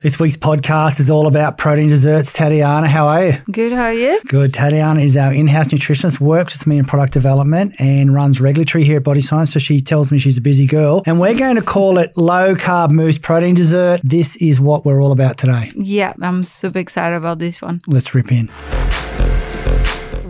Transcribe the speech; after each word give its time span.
This 0.00 0.16
week's 0.20 0.36
podcast 0.36 1.00
is 1.00 1.10
all 1.10 1.26
about 1.26 1.58
protein 1.58 1.88
desserts. 1.88 2.32
Tatiana, 2.32 2.86
how 2.86 3.08
are 3.08 3.24
you? 3.24 3.38
Good, 3.50 3.72
how 3.72 3.86
are 3.86 3.92
you? 3.92 4.20
Good. 4.28 4.54
Tatiana 4.54 5.00
is 5.00 5.16
our 5.16 5.32
in-house 5.32 5.72
nutritionist, 5.72 6.20
works 6.20 6.56
with 6.56 6.68
me 6.68 6.78
in 6.78 6.84
product 6.84 7.12
development 7.12 7.74
and 7.80 8.14
runs 8.14 8.40
regulatory 8.40 8.84
here 8.84 8.98
at 8.98 9.02
Body 9.02 9.22
Science. 9.22 9.52
So 9.52 9.58
she 9.58 9.80
tells 9.80 10.12
me 10.12 10.20
she's 10.20 10.38
a 10.38 10.40
busy 10.40 10.66
girl. 10.68 11.02
And 11.04 11.18
we're 11.18 11.36
going 11.36 11.56
to 11.56 11.62
call 11.62 11.98
it 11.98 12.16
low 12.16 12.54
carb 12.54 12.92
mousse 12.92 13.18
protein 13.18 13.56
dessert. 13.56 14.00
This 14.04 14.36
is 14.36 14.60
what 14.60 14.86
we're 14.86 15.02
all 15.02 15.10
about 15.10 15.36
today. 15.36 15.72
Yeah, 15.74 16.12
I'm 16.22 16.44
super 16.44 16.78
excited 16.78 17.16
about 17.16 17.40
this 17.40 17.60
one. 17.60 17.80
Let's 17.88 18.14
rip 18.14 18.30
in. 18.30 18.50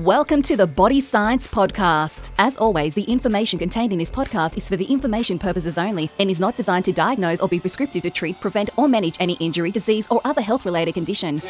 Welcome 0.05 0.43
to 0.43 0.57
the 0.57 0.69
Body 0.69 1.01
Science 1.01 1.49
Podcast. 1.49 2.31
As 2.39 2.57
always, 2.57 2.95
the 2.95 3.03
information 3.03 3.59
contained 3.59 3.93
in 3.93 3.99
this 3.99 4.13
podcast 4.13 4.57
is 4.57 4.69
for 4.69 4.77
the 4.77 4.85
information 4.85 5.41
purposes 5.41 5.77
only 5.77 6.09
and 6.21 6.31
is 6.31 6.39
not 6.39 6.55
designed 6.55 6.85
to 6.85 6.93
diagnose 6.93 7.41
or 7.41 7.49
be 7.49 7.59
prescriptive 7.59 8.05
to 8.05 8.11
treat, 8.11 8.41
prevent, 8.41 8.71
or 8.77 8.87
manage 8.87 9.17
any 9.19 9.33
injury, 9.41 9.73
disease, 9.73 10.07
or 10.09 10.21
other 10.25 10.41
health 10.41 10.65
related 10.65 10.95
condition. 10.95 11.43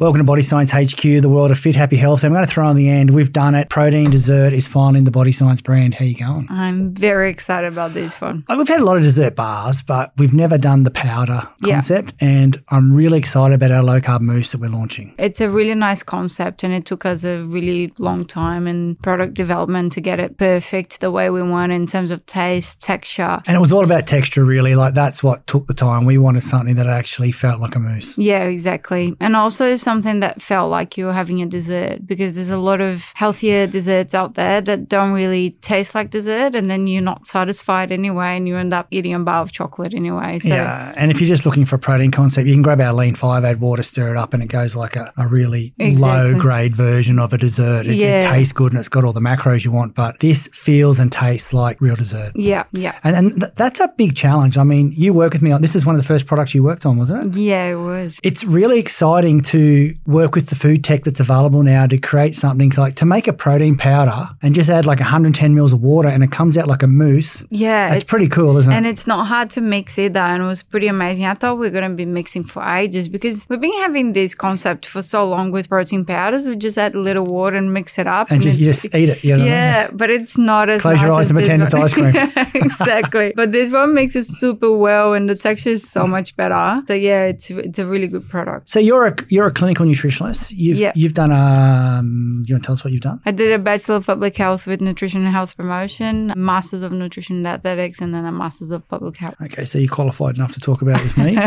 Welcome 0.00 0.18
to 0.18 0.24
Body 0.24 0.44
Science 0.44 0.70
HQ, 0.70 1.00
the 1.02 1.28
world 1.28 1.50
of 1.50 1.58
fit, 1.58 1.74
happy, 1.74 1.96
health. 1.96 2.22
I'm 2.22 2.32
going 2.32 2.44
to 2.44 2.48
throw 2.50 2.68
on 2.68 2.76
the 2.76 2.88
end. 2.88 3.10
We've 3.10 3.32
done 3.32 3.56
it. 3.56 3.68
Protein 3.68 4.10
dessert 4.10 4.52
is 4.52 4.64
finally 4.64 4.98
in 4.98 5.04
the 5.04 5.10
Body 5.10 5.32
Science 5.32 5.60
brand. 5.60 5.92
How 5.94 6.04
you 6.04 6.14
going? 6.14 6.46
I'm 6.48 6.94
very 6.94 7.32
excited 7.32 7.66
about 7.72 7.94
this 7.94 8.20
one. 8.20 8.44
Like, 8.48 8.58
we've 8.58 8.68
had 8.68 8.78
a 8.80 8.84
lot 8.84 8.96
of 8.96 9.02
dessert 9.02 9.34
bars, 9.34 9.82
but 9.82 10.12
we've 10.16 10.32
never 10.32 10.56
done 10.56 10.84
the 10.84 10.92
powder 10.92 11.48
Yeah. 11.64 11.74
concept. 11.74 12.14
And 12.20 12.62
I'm 12.68 12.92
really 12.94 13.18
excited 13.18 13.54
about 13.56 13.72
our 13.72 13.82
low 13.82 14.00
carb 14.00 14.20
mousse 14.20 14.52
that 14.52 14.60
we're 14.60 14.70
launching. 14.70 15.14
It's 15.18 15.40
a 15.40 15.50
really 15.50 15.74
nice 15.74 16.04
concept, 16.04 16.62
and 16.62 16.72
it 16.72 16.84
took 16.84 17.04
us 17.04 17.24
a 17.24 17.42
really 17.42 17.92
long 17.98 18.24
time 18.24 18.68
in 18.68 18.94
product 19.02 19.34
development 19.34 19.92
to 19.94 20.00
get 20.00 20.20
it 20.20 20.38
perfect 20.38 21.00
the 21.00 21.10
way 21.10 21.28
we 21.28 21.42
want 21.42 21.72
in 21.72 21.88
terms 21.88 22.12
of 22.12 22.24
taste, 22.26 22.80
texture. 22.80 23.42
And 23.48 23.56
it 23.56 23.60
was 23.60 23.72
all 23.72 23.82
about 23.82 24.06
texture, 24.06 24.44
really. 24.44 24.76
Like 24.76 24.94
that's 24.94 25.24
what 25.24 25.44
took 25.48 25.66
the 25.66 25.74
time. 25.74 26.04
We 26.04 26.18
wanted 26.18 26.44
something 26.44 26.76
that 26.76 26.86
actually 26.86 27.32
felt 27.32 27.60
like 27.60 27.74
a 27.74 27.80
mousse. 27.80 28.16
Yeah, 28.16 28.44
exactly. 28.44 29.16
And 29.18 29.34
also 29.34 29.74
something 29.88 30.20
that 30.20 30.34
felt 30.52 30.68
like 30.70 30.98
you 30.98 31.04
were 31.06 31.16
having 31.22 31.38
a 31.42 31.46
dessert 31.58 32.06
because 32.06 32.30
there's 32.36 32.50
a 32.60 32.62
lot 32.70 32.80
of 32.80 32.94
healthier 33.14 33.66
desserts 33.66 34.12
out 34.20 34.34
there 34.34 34.60
that 34.68 34.88
don't 34.88 35.12
really 35.22 35.46
taste 35.72 35.94
like 35.94 36.10
dessert, 36.10 36.54
and 36.58 36.70
then 36.70 36.86
you're 36.86 37.08
not 37.12 37.26
satisfied 37.26 37.90
anyway, 38.00 38.36
and 38.36 38.46
you 38.48 38.54
end 38.56 38.72
up 38.78 38.86
eating 38.90 39.14
a 39.14 39.18
bar 39.30 39.40
of 39.42 39.50
chocolate 39.52 39.94
anyway. 39.94 40.38
So 40.38 40.48
yeah. 40.48 40.92
And 41.00 41.10
if 41.10 41.20
you're 41.20 41.28
just 41.36 41.46
looking 41.46 41.64
for 41.64 41.76
a 41.76 41.78
protein 41.78 42.10
concept, 42.10 42.46
you 42.48 42.54
can 42.54 42.62
grab 42.62 42.80
our 42.80 42.92
lean 42.92 43.14
five, 43.14 43.44
add 43.44 43.60
water, 43.60 43.82
stir 43.82 44.10
it 44.10 44.16
up, 44.18 44.34
and 44.34 44.42
it 44.42 44.46
goes 44.46 44.76
like 44.76 44.94
a, 44.96 45.12
a 45.16 45.26
really 45.26 45.72
Exactly. 45.78 45.94
low 46.34 46.38
grade 46.38 46.74
version 46.76 47.18
of 47.18 47.32
a 47.32 47.38
dessert. 47.38 47.86
It, 47.86 48.02
it 48.02 48.22
tastes 48.22 48.52
good 48.52 48.72
and 48.72 48.78
it's 48.80 48.88
got 48.88 49.04
all 49.04 49.12
the 49.14 49.20
macros 49.30 49.64
you 49.64 49.72
want, 49.72 49.94
but 49.94 50.20
this 50.20 50.48
feels 50.52 50.98
and 50.98 51.10
tastes 51.10 51.52
like 51.52 51.80
real 51.80 51.96
dessert. 51.96 52.32
yeah, 52.34 52.64
yeah. 52.72 52.98
And, 53.04 53.16
and 53.16 53.40
th- 53.40 53.52
that's 53.54 53.80
a 53.80 53.88
big 53.96 54.14
challenge. 54.16 54.58
I 54.58 54.64
mean, 54.64 54.92
you 54.96 55.14
work 55.14 55.32
with 55.32 55.42
me 55.42 55.50
on 55.52 55.62
this 55.62 55.74
is 55.74 55.86
one 55.86 55.94
of 55.94 56.00
the 56.02 56.06
first 56.06 56.26
products 56.26 56.54
you 56.54 56.62
worked 56.62 56.84
on, 56.84 56.98
wasn't 56.98 57.26
it? 57.34 57.40
Yeah, 57.40 57.64
it 57.66 57.76
was. 57.76 58.18
It's 58.22 58.44
really 58.44 58.78
exciting 58.78 59.40
to 59.52 59.58
work 60.06 60.34
with 60.34 60.46
the 60.48 60.54
food 60.54 60.82
tech 60.84 61.04
that's 61.04 61.20
available 61.20 61.62
now 61.62 61.86
to 61.86 61.98
create 61.98 62.34
something 62.34 62.70
like 62.76 62.94
to 62.96 63.04
make 63.04 63.26
a 63.28 63.32
protein 63.32 63.76
powder 63.76 64.28
and 64.42 64.54
just 64.54 64.70
add 64.70 64.84
like 64.86 64.98
110 65.00 65.54
mils 65.54 65.72
of 65.72 65.80
water 65.82 66.08
and 66.08 66.22
it 66.22 66.30
comes 66.30 66.56
out 66.58 66.66
like 66.68 66.82
a 66.82 66.86
mousse. 66.86 67.44
Yeah, 67.50 67.90
That's 67.90 68.02
it- 68.02 68.06
pretty 68.08 68.28
cool, 68.28 68.56
isn't 68.58 68.72
it? 68.72 68.76
and 68.76 68.86
it's 68.86 69.06
not 69.06 69.26
hard 69.26 69.50
to 69.50 69.60
mix 69.60 69.98
either, 69.98 70.20
and 70.20 70.42
it 70.42 70.46
was 70.46 70.62
pretty 70.62 70.86
amazing. 70.88 71.24
I 71.26 71.34
thought 71.34 71.58
we 71.58 71.66
are 71.66 71.70
going 71.78 71.88
to 71.90 71.96
be 71.96 72.04
mixing 72.06 72.44
for 72.44 72.62
ages 72.62 73.08
because 73.08 73.46
we've 73.48 73.60
been 73.60 73.78
having 73.82 74.12
this 74.12 74.34
concept 74.34 74.86
for 74.86 75.02
so 75.02 75.28
long 75.28 75.50
with 75.50 75.68
protein 75.68 76.04
powders. 76.04 76.46
We 76.48 76.56
just 76.56 76.78
add 76.78 76.94
a 76.94 77.00
little 77.00 77.24
water 77.24 77.56
and 77.56 77.72
mix 77.72 77.98
it 77.98 78.06
up, 78.06 78.30
And 78.30 78.40
just, 78.42 78.58
you 78.58 78.66
just 78.72 78.84
eat 78.94 79.08
it. 79.08 79.24
You 79.24 79.36
know? 79.36 79.44
yeah, 79.44 79.88
but 79.92 80.10
it's 80.10 80.36
not 80.38 80.68
as 80.70 80.80
Close 80.82 81.00
your 81.00 81.08
nice 81.10 81.16
eyes 81.18 81.24
as 81.26 81.30
and 81.30 81.38
pretend 81.38 81.62
it's 81.62 81.74
ice 81.74 81.92
cream. 81.92 82.14
Yeah, 82.14 82.50
exactly. 82.54 83.32
But 83.36 83.52
this 83.52 83.70
one 83.72 83.94
makes 83.94 84.14
it 84.16 84.26
super 84.26 84.72
well, 84.76 85.14
and 85.14 85.28
the 85.28 85.34
texture 85.34 85.70
is 85.70 85.88
so 85.88 86.06
much 86.06 86.34
better. 86.36 86.82
So 86.88 86.94
yeah, 86.94 87.24
it's 87.24 87.50
it's 87.50 87.78
a 87.78 87.86
really 87.86 88.06
good 88.06 88.28
product. 88.28 88.68
So 88.70 88.78
you're 88.78 89.06
a 89.06 89.14
you're 89.28 89.46
a 89.46 89.52
clinical 89.74 89.86
nutritionist. 89.86 90.50
You've 90.56 90.78
Yeah. 90.78 90.92
you've 90.94 91.14
done 91.14 91.32
um. 91.32 92.42
Do 92.44 92.50
you 92.50 92.54
want 92.54 92.62
to 92.64 92.66
tell 92.66 92.72
us 92.74 92.84
what 92.84 92.92
you've 92.92 93.02
done? 93.02 93.20
I 93.26 93.30
did 93.32 93.52
a 93.52 93.58
Bachelor 93.58 93.96
of 93.96 94.06
Public 94.06 94.36
Health 94.36 94.66
with 94.66 94.80
Nutrition 94.80 95.24
and 95.24 95.32
Health 95.34 95.56
Promotion, 95.56 96.32
Masters 96.36 96.82
of 96.82 96.92
Nutrition 96.92 97.36
and 97.36 97.46
Athletics, 97.46 98.00
and 98.00 98.14
then 98.14 98.24
a 98.24 98.32
Masters 98.32 98.70
of 98.70 98.86
Public 98.88 99.16
Health. 99.16 99.34
Okay, 99.42 99.64
so 99.64 99.78
you're 99.78 99.88
qualified 99.92 100.36
enough 100.36 100.52
to 100.54 100.60
talk 100.60 100.82
about 100.82 101.00
it 101.00 101.04
with 101.04 101.18
me. 101.18 101.38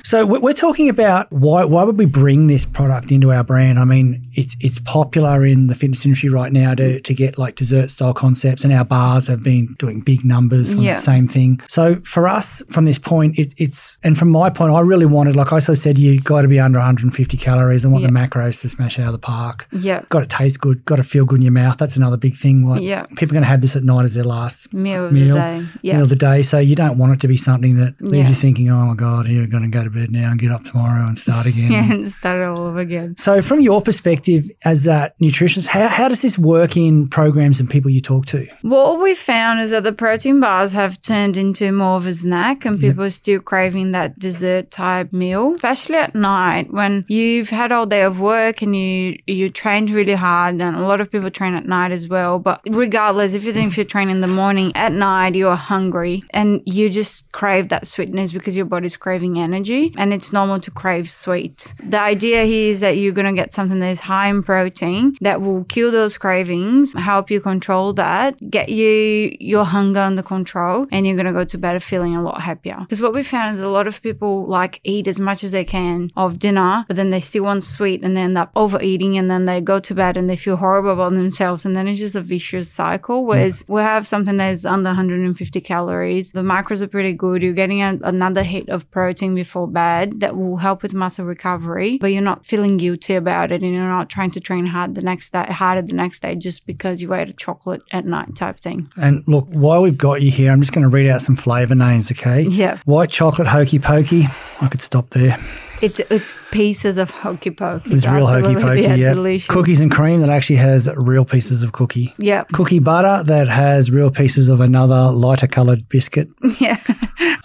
so 0.04 0.24
we- 0.26 0.38
we're 0.38 0.52
talking 0.52 0.88
about 0.88 1.30
why 1.32 1.64
why 1.64 1.82
would 1.82 1.98
we 1.98 2.06
bring 2.06 2.46
this 2.46 2.64
product 2.64 3.10
into 3.10 3.32
our 3.32 3.42
brand? 3.44 3.78
I 3.78 3.84
mean, 3.84 4.26
it's 4.34 4.54
it's 4.60 4.78
popular 4.80 5.44
in 5.44 5.66
the 5.68 5.74
fitness 5.74 6.04
industry 6.04 6.28
right 6.28 6.52
now 6.52 6.74
to 6.74 7.00
to 7.00 7.14
get 7.14 7.38
like 7.38 7.56
dessert 7.56 7.90
style 7.90 8.14
concepts, 8.14 8.64
and 8.64 8.72
our 8.72 8.84
bars 8.84 9.26
have 9.26 9.42
been 9.42 9.74
doing 9.78 10.00
big 10.00 10.24
numbers 10.24 10.68
from 10.70 10.82
Yeah. 10.82 10.96
the 10.96 11.02
same 11.02 11.28
thing. 11.28 11.60
So 11.68 11.96
for 12.04 12.28
us, 12.28 12.62
from 12.70 12.84
this 12.84 12.98
point, 12.98 13.38
it, 13.38 13.54
it's 13.56 13.96
and 14.04 14.16
from 14.18 14.30
my 14.30 14.50
point, 14.50 14.72
I 14.72 14.80
really 14.80 15.06
wanted, 15.06 15.36
like 15.36 15.52
I 15.52 15.58
said, 15.60 15.98
you 15.98 16.20
got 16.20 16.42
to 16.42 16.48
be 16.48 16.60
under 16.60 16.78
150 16.78 17.36
calories. 17.38 17.63
I 17.84 17.88
want 17.88 18.04
the 18.04 18.10
macros 18.10 18.60
to 18.60 18.68
smash 18.68 18.98
out 18.98 19.06
of 19.06 19.12
the 19.12 19.18
park. 19.18 19.66
Yeah. 19.72 20.02
Got 20.08 20.20
to 20.20 20.26
taste 20.26 20.60
good. 20.60 20.84
Got 20.84 20.96
to 20.96 21.02
feel 21.04 21.24
good 21.24 21.36
in 21.36 21.42
your 21.42 21.52
mouth. 21.52 21.78
That's 21.78 21.96
another 21.96 22.16
big 22.16 22.34
thing. 22.36 22.68
Like 22.68 22.82
Yeah. 22.82 23.02
people 23.16 23.24
are 23.32 23.36
going 23.36 23.42
to 23.42 23.48
have 23.48 23.60
this 23.60 23.74
at 23.76 23.84
night 23.84 24.04
as 24.04 24.14
their 24.14 24.24
last 24.24 24.72
Meal 24.72 25.06
of 25.06 25.12
meal, 25.12 25.34
the 25.36 25.40
day. 25.40 25.64
Yeah. 25.82 25.94
meal 25.94 26.02
of 26.04 26.08
the 26.08 26.16
day. 26.16 26.42
So 26.42 26.58
you 26.58 26.74
don't 26.76 26.98
want 26.98 27.12
it 27.12 27.20
to 27.20 27.28
be 27.28 27.36
something 27.36 27.76
that 27.76 27.94
leaves 28.00 28.16
Yeah. 28.16 28.28
you 28.28 28.34
thinking, 28.34 28.70
"Oh 28.70 28.86
my 28.86 28.94
god, 28.94 29.26
you're 29.26 29.46
going 29.46 29.62
to 29.62 29.68
go 29.68 29.82
to 29.84 29.90
bed 29.90 30.10
now 30.10 30.30
and 30.30 30.38
get 30.38 30.50
up 30.52 30.64
tomorrow 30.64 31.04
and 31.06 31.18
start 31.18 31.46
again." 31.46 31.72
and 31.92 32.08
start 32.08 32.40
it 32.42 32.58
all 32.58 32.66
over 32.66 32.78
again. 32.80 33.14
So, 33.18 33.42
from 33.42 33.60
your 33.60 33.80
perspective 33.82 34.46
as 34.64 34.84
that 34.84 35.14
nutritionist, 35.20 35.66
how, 35.66 35.88
how 35.88 36.08
does 36.08 36.22
this 36.22 36.38
work 36.38 36.76
in 36.76 37.06
programs 37.08 37.60
and 37.60 37.68
people 37.70 37.90
you 37.90 38.00
talk 38.00 38.26
to? 38.26 38.46
What 38.62 39.00
we 39.02 39.14
found 39.14 39.60
is 39.60 39.70
that 39.70 39.82
the 39.84 39.92
protein 39.92 40.40
bars 40.40 40.72
have 40.72 41.00
turned 41.02 41.36
into 41.36 41.70
more 41.72 41.96
of 41.96 42.06
a 42.06 42.14
snack 42.14 42.64
and 42.64 42.78
people 42.80 43.04
are 43.04 43.10
still 43.10 43.40
craving 43.40 43.92
that 43.92 44.18
dessert 44.18 44.70
type 44.70 45.12
meal, 45.12 45.54
especially 45.54 45.96
at 45.96 46.14
night 46.14 46.72
when 46.72 47.04
you've 47.08 47.50
had 47.54 47.72
all 47.72 47.86
day 47.86 48.02
of 48.02 48.20
work 48.20 48.62
and 48.62 48.74
you 48.76 49.18
you 49.26 49.50
trained 49.50 49.90
really 49.90 50.14
hard 50.14 50.60
and 50.60 50.76
a 50.76 50.80
lot 50.80 51.00
of 51.00 51.10
people 51.10 51.30
train 51.30 51.54
at 51.54 51.66
night 51.66 51.92
as 51.92 52.08
well. 52.08 52.38
But 52.38 52.60
regardless, 52.70 53.32
if 53.34 53.44
you 53.44 53.52
think 53.52 53.72
if 53.72 53.78
you 53.78 53.84
train 53.84 54.10
in 54.10 54.20
the 54.20 54.28
morning, 54.28 54.72
at 54.74 54.92
night 54.92 55.34
you're 55.34 55.56
hungry 55.56 56.22
and 56.30 56.62
you 56.66 56.90
just 56.90 57.30
crave 57.32 57.68
that 57.68 57.86
sweetness 57.86 58.32
because 58.32 58.56
your 58.56 58.66
body's 58.66 58.96
craving 58.96 59.38
energy 59.38 59.94
and 59.96 60.12
it's 60.12 60.32
normal 60.32 60.60
to 60.60 60.70
crave 60.70 61.08
sweets. 61.10 61.74
The 61.82 62.00
idea 62.00 62.44
here 62.44 62.70
is 62.70 62.80
that 62.80 62.96
you're 62.96 63.12
gonna 63.12 63.32
get 63.32 63.52
something 63.52 63.80
that 63.80 63.90
is 63.90 64.00
high 64.00 64.28
in 64.28 64.42
protein 64.42 65.16
that 65.20 65.40
will 65.40 65.64
kill 65.64 65.90
those 65.90 66.18
cravings, 66.18 66.92
help 66.94 67.30
you 67.30 67.40
control 67.40 67.92
that, 67.94 68.34
get 68.50 68.68
you 68.68 69.36
your 69.40 69.64
hunger 69.64 70.00
under 70.00 70.22
control, 70.22 70.86
and 70.90 71.06
you're 71.06 71.16
gonna 71.16 71.32
go 71.32 71.44
to 71.44 71.58
bed 71.58 71.82
feeling 71.82 72.16
a 72.16 72.22
lot 72.22 72.40
happier. 72.40 72.78
Because 72.80 73.00
what 73.00 73.14
we 73.14 73.22
found 73.22 73.54
is 73.54 73.60
a 73.60 73.68
lot 73.68 73.86
of 73.86 74.00
people 74.02 74.46
like 74.46 74.80
eat 74.84 75.06
as 75.06 75.18
much 75.18 75.44
as 75.44 75.50
they 75.50 75.64
can 75.64 76.10
of 76.16 76.38
dinner, 76.38 76.84
but 76.88 76.96
then 76.96 77.10
they 77.10 77.20
still 77.20 77.43
want 77.44 77.64
sweet 77.64 78.02
and 78.02 78.16
they 78.16 78.22
end 78.22 78.38
up 78.38 78.50
overeating 78.56 79.16
and 79.16 79.30
then 79.30 79.44
they 79.44 79.60
go 79.60 79.78
to 79.80 79.94
bed 79.94 80.16
and 80.16 80.28
they 80.28 80.36
feel 80.36 80.56
horrible 80.56 80.92
about 80.92 81.12
themselves 81.12 81.64
and 81.64 81.76
then 81.76 81.86
it's 81.86 81.98
just 81.98 82.14
a 82.14 82.20
vicious 82.20 82.70
cycle. 82.70 83.24
Whereas 83.24 83.64
we 83.68 83.80
have 83.80 84.06
something 84.06 84.36
that 84.38 84.50
is 84.50 84.66
under 84.66 84.88
150 84.88 85.60
calories. 85.60 86.32
The 86.32 86.42
macros 86.42 86.80
are 86.80 86.88
pretty 86.88 87.12
good. 87.12 87.42
You're 87.42 87.52
getting 87.52 87.82
a, 87.82 87.98
another 88.02 88.42
hit 88.42 88.68
of 88.68 88.90
protein 88.90 89.34
before 89.34 89.68
bed 89.68 90.20
that 90.20 90.36
will 90.36 90.56
help 90.56 90.82
with 90.82 90.94
muscle 90.94 91.24
recovery, 91.24 91.98
but 91.98 92.08
you're 92.08 92.22
not 92.22 92.44
feeling 92.44 92.76
guilty 92.76 93.14
about 93.14 93.52
it 93.52 93.62
and 93.62 93.72
you're 93.72 93.88
not 93.88 94.08
trying 94.08 94.30
to 94.32 94.40
train 94.40 94.66
hard 94.66 94.94
the 94.94 95.02
next 95.02 95.32
day, 95.32 95.44
harder 95.44 95.82
the 95.82 95.92
next 95.92 96.22
day 96.22 96.34
just 96.34 96.66
because 96.66 97.00
you 97.00 97.12
ate 97.14 97.28
a 97.28 97.32
chocolate 97.34 97.82
at 97.92 98.04
night 98.04 98.34
type 98.34 98.56
thing. 98.56 98.90
And 98.96 99.22
look, 99.26 99.46
while 99.48 99.82
we've 99.82 99.98
got 99.98 100.22
you 100.22 100.30
here, 100.30 100.50
I'm 100.50 100.60
just 100.60 100.72
going 100.72 100.82
to 100.82 100.88
read 100.88 101.08
out 101.08 101.22
some 101.22 101.36
flavour 101.36 101.74
names, 101.74 102.10
okay? 102.10 102.42
Yeah. 102.42 102.78
White 102.84 103.10
chocolate 103.10 103.48
hokey 103.48 103.78
pokey. 103.78 104.28
I 104.60 104.68
could 104.68 104.80
stop 104.80 105.10
there. 105.10 105.38
It's 105.84 106.00
it's 106.08 106.32
pieces 106.50 106.96
of 106.96 107.10
hokey 107.10 107.50
pokey. 107.50 107.90
It's 107.92 108.06
real 108.06 108.26
hokey 108.26 108.54
pokey, 108.62 108.80
yeah. 108.80 109.12
Delicious. 109.12 109.46
Cookies 109.48 109.80
and 109.80 109.90
cream 109.90 110.22
that 110.22 110.30
actually 110.30 110.56
has 110.56 110.88
real 110.96 111.26
pieces 111.26 111.62
of 111.62 111.72
cookie. 111.72 112.14
Yeah. 112.16 112.44
Cookie 112.54 112.78
butter 112.78 113.22
that 113.24 113.48
has 113.48 113.90
real 113.90 114.10
pieces 114.10 114.48
of 114.48 114.62
another 114.62 115.10
lighter 115.10 115.46
coloured 115.46 115.86
biscuit. 115.90 116.28
Yeah. 116.60 116.78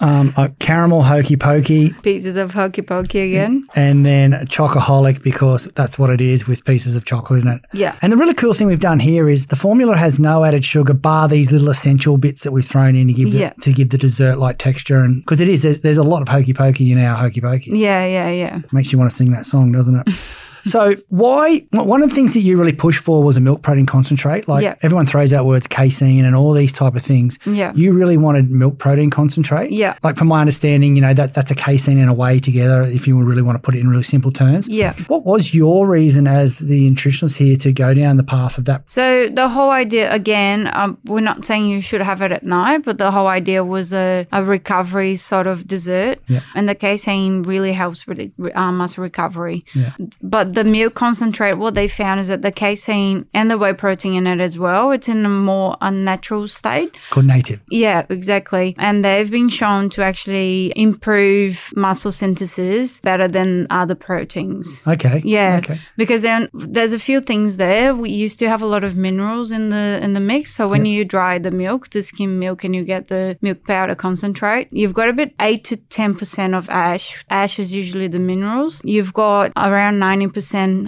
Um, 0.01 0.33
a 0.37 0.49
caramel 0.59 1.03
hokey 1.03 1.35
pokey. 1.35 1.91
pieces 2.01 2.35
of 2.37 2.53
hokey 2.53 2.81
pokey 2.81 3.19
again. 3.19 3.67
and 3.75 4.05
then 4.05 4.31
chocoholic 4.47 5.21
because 5.23 5.65
that's 5.75 5.99
what 5.99 6.09
it 6.09 6.21
is 6.21 6.47
with 6.47 6.63
pieces 6.65 6.95
of 6.95 7.05
chocolate 7.05 7.41
in 7.41 7.47
it. 7.47 7.61
Yeah. 7.73 7.95
And 8.01 8.11
the 8.13 8.17
really 8.17 8.33
cool 8.33 8.53
thing 8.53 8.67
we've 8.67 8.79
done 8.79 8.99
here 8.99 9.29
is 9.29 9.47
the 9.47 9.55
formula 9.55 9.95
has 9.97 10.17
no 10.19 10.43
added 10.43 10.63
sugar, 10.65 10.93
bar 10.93 11.27
these 11.27 11.51
little 11.51 11.69
essential 11.69 12.17
bits 12.17 12.43
that 12.43 12.51
we've 12.51 12.65
thrown 12.67 12.95
in 12.95 13.07
to 13.07 13.13
give 13.13 13.27
Yeah. 13.29 13.53
the, 13.55 13.61
to 13.61 13.73
give 13.73 13.89
the 13.89 13.97
dessert 13.97 14.37
like 14.39 14.57
texture, 14.57 14.99
and 15.03 15.21
because 15.21 15.39
it 15.41 15.47
is 15.47 15.61
there's, 15.63 15.79
there's 15.81 15.97
a 15.97 16.03
lot 16.03 16.21
of 16.21 16.27
hokey 16.29 16.53
pokey 16.53 16.91
in 16.91 16.99
our 16.99 17.15
hokey 17.15 17.41
pokey. 17.41 17.71
Yeah, 17.77 18.05
yeah, 18.05 18.29
yeah. 18.29 18.61
Makes 18.71 18.91
you 18.91 18.97
want 18.97 19.09
to 19.11 19.15
sing 19.15 19.31
that 19.33 19.45
song, 19.45 19.71
doesn't 19.71 19.95
it? 19.95 20.07
So 20.65 20.95
why? 21.09 21.65
One 21.71 22.01
of 22.03 22.09
the 22.09 22.15
things 22.15 22.33
that 22.33 22.41
you 22.41 22.57
really 22.57 22.73
pushed 22.73 22.99
for 23.01 23.23
was 23.23 23.37
a 23.37 23.39
milk 23.39 23.61
protein 23.61 23.85
concentrate. 23.85 24.47
Like 24.47 24.63
Yeah. 24.63 24.75
everyone 24.81 25.05
throws 25.05 25.33
out 25.33 25.45
words 25.45 25.67
casein 25.67 26.25
and 26.25 26.35
all 26.35 26.53
these 26.53 26.73
type 26.73 26.95
of 26.95 27.01
things. 27.03 27.37
Yeah. 27.45 27.71
You 27.75 27.93
really 27.93 28.17
wanted 28.17 28.49
milk 28.51 28.77
protein 28.77 29.09
concentrate. 29.09 29.71
Yeah. 29.71 29.95
Like 30.03 30.15
from 30.17 30.27
my 30.27 30.39
understanding, 30.41 30.95
you 30.95 31.01
know 31.01 31.13
that 31.13 31.33
that's 31.33 31.51
a 31.51 31.55
casein 31.55 31.97
and 31.99 32.09
a 32.09 32.13
whey 32.13 32.39
together. 32.39 32.83
If 32.83 33.07
you 33.07 33.17
really 33.21 33.41
want 33.41 33.55
to 33.57 33.61
put 33.61 33.75
it 33.75 33.79
in 33.79 33.89
really 33.89 34.03
simple 34.03 34.31
terms. 34.31 34.67
Yeah. 34.67 34.93
What 35.07 35.25
was 35.25 35.53
your 35.53 35.87
reason 35.87 36.27
as 36.27 36.59
the 36.59 36.89
nutritionist 36.91 37.35
here 37.35 37.57
to 37.57 37.71
go 37.71 37.93
down 37.93 38.17
the 38.17 38.23
path 38.23 38.57
of 38.57 38.65
that? 38.65 38.83
So 38.89 39.27
the 39.31 39.49
whole 39.49 39.69
idea, 39.69 40.11
again, 40.13 40.69
um, 40.73 40.97
we're 41.05 41.19
not 41.21 41.45
saying 41.45 41.67
you 41.69 41.81
should 41.81 42.01
have 42.01 42.21
it 42.21 42.31
at 42.31 42.43
night, 42.43 42.83
but 42.85 42.97
the 42.97 43.11
whole 43.11 43.27
idea 43.27 43.63
was 43.63 43.93
a, 43.93 44.27
a 44.31 44.43
recovery 44.43 45.15
sort 45.15 45.47
of 45.47 45.67
dessert, 45.67 46.19
Yeah. 46.27 46.41
and 46.55 46.67
the 46.67 46.75
casein 46.75 47.43
really 47.43 47.71
helps 47.73 48.05
with 48.07 48.19
uh, 48.55 48.71
muscle 48.71 49.03
recovery. 49.03 49.63
Yeah. 49.73 49.93
But 50.21 50.48
the 50.53 50.63
milk 50.63 50.93
concentrate, 50.95 51.53
what 51.53 51.75
they 51.75 51.87
found 51.87 52.19
is 52.19 52.27
that 52.27 52.41
the 52.41 52.51
casein 52.51 53.27
and 53.33 53.49
the 53.49 53.57
whey 53.57 53.73
protein 53.73 54.13
in 54.15 54.27
it 54.27 54.39
as 54.41 54.57
well, 54.57 54.91
it's 54.91 55.07
in 55.07 55.25
a 55.25 55.29
more 55.29 55.77
unnatural 55.81 56.47
state. 56.47 56.95
Called 57.09 57.25
native. 57.27 57.59
Yeah, 57.71 58.05
exactly. 58.09 58.75
And 58.77 59.03
they've 59.05 59.29
been 59.29 59.49
shown 59.49 59.89
to 59.91 60.03
actually 60.03 60.73
improve 60.75 61.71
muscle 61.75 62.11
synthesis 62.11 62.99
better 63.01 63.27
than 63.27 63.67
other 63.69 63.95
proteins. 63.95 64.81
Okay. 64.87 65.21
Yeah, 65.23 65.57
Okay. 65.57 65.79
because 65.97 66.21
then 66.21 66.49
there's 66.53 66.93
a 66.93 66.99
few 66.99 67.21
things 67.21 67.57
there. 67.57 67.95
We 67.95 68.09
used 68.09 68.39
to 68.39 68.49
have 68.49 68.61
a 68.61 68.65
lot 68.65 68.83
of 68.83 68.95
minerals 68.95 69.51
in 69.51 69.69
the 69.69 69.99
in 70.01 70.13
the 70.13 70.19
mix. 70.19 70.55
So 70.55 70.67
when 70.67 70.85
you 70.85 71.05
dry 71.05 71.39
the 71.39 71.51
milk, 71.51 71.89
the 71.89 72.01
skim 72.01 72.39
milk, 72.39 72.63
and 72.63 72.75
you 72.75 72.83
get 72.83 73.07
the 73.07 73.37
milk 73.41 73.63
powder 73.65 73.95
concentrate, 73.95 74.67
you've 74.71 74.93
got 74.93 75.09
about 75.09 75.29
eight 75.39 75.63
to 75.65 75.77
ten 75.77 76.15
percent 76.15 76.53
of 76.55 76.69
ash. 76.69 77.23
Ash 77.29 77.59
is 77.59 77.73
usually 77.73 78.07
the 78.07 78.19
minerals. 78.19 78.81
You've 78.83 79.13
got 79.13 79.51
around 79.55 79.99
ninety 79.99 80.27
percent, 80.27 80.38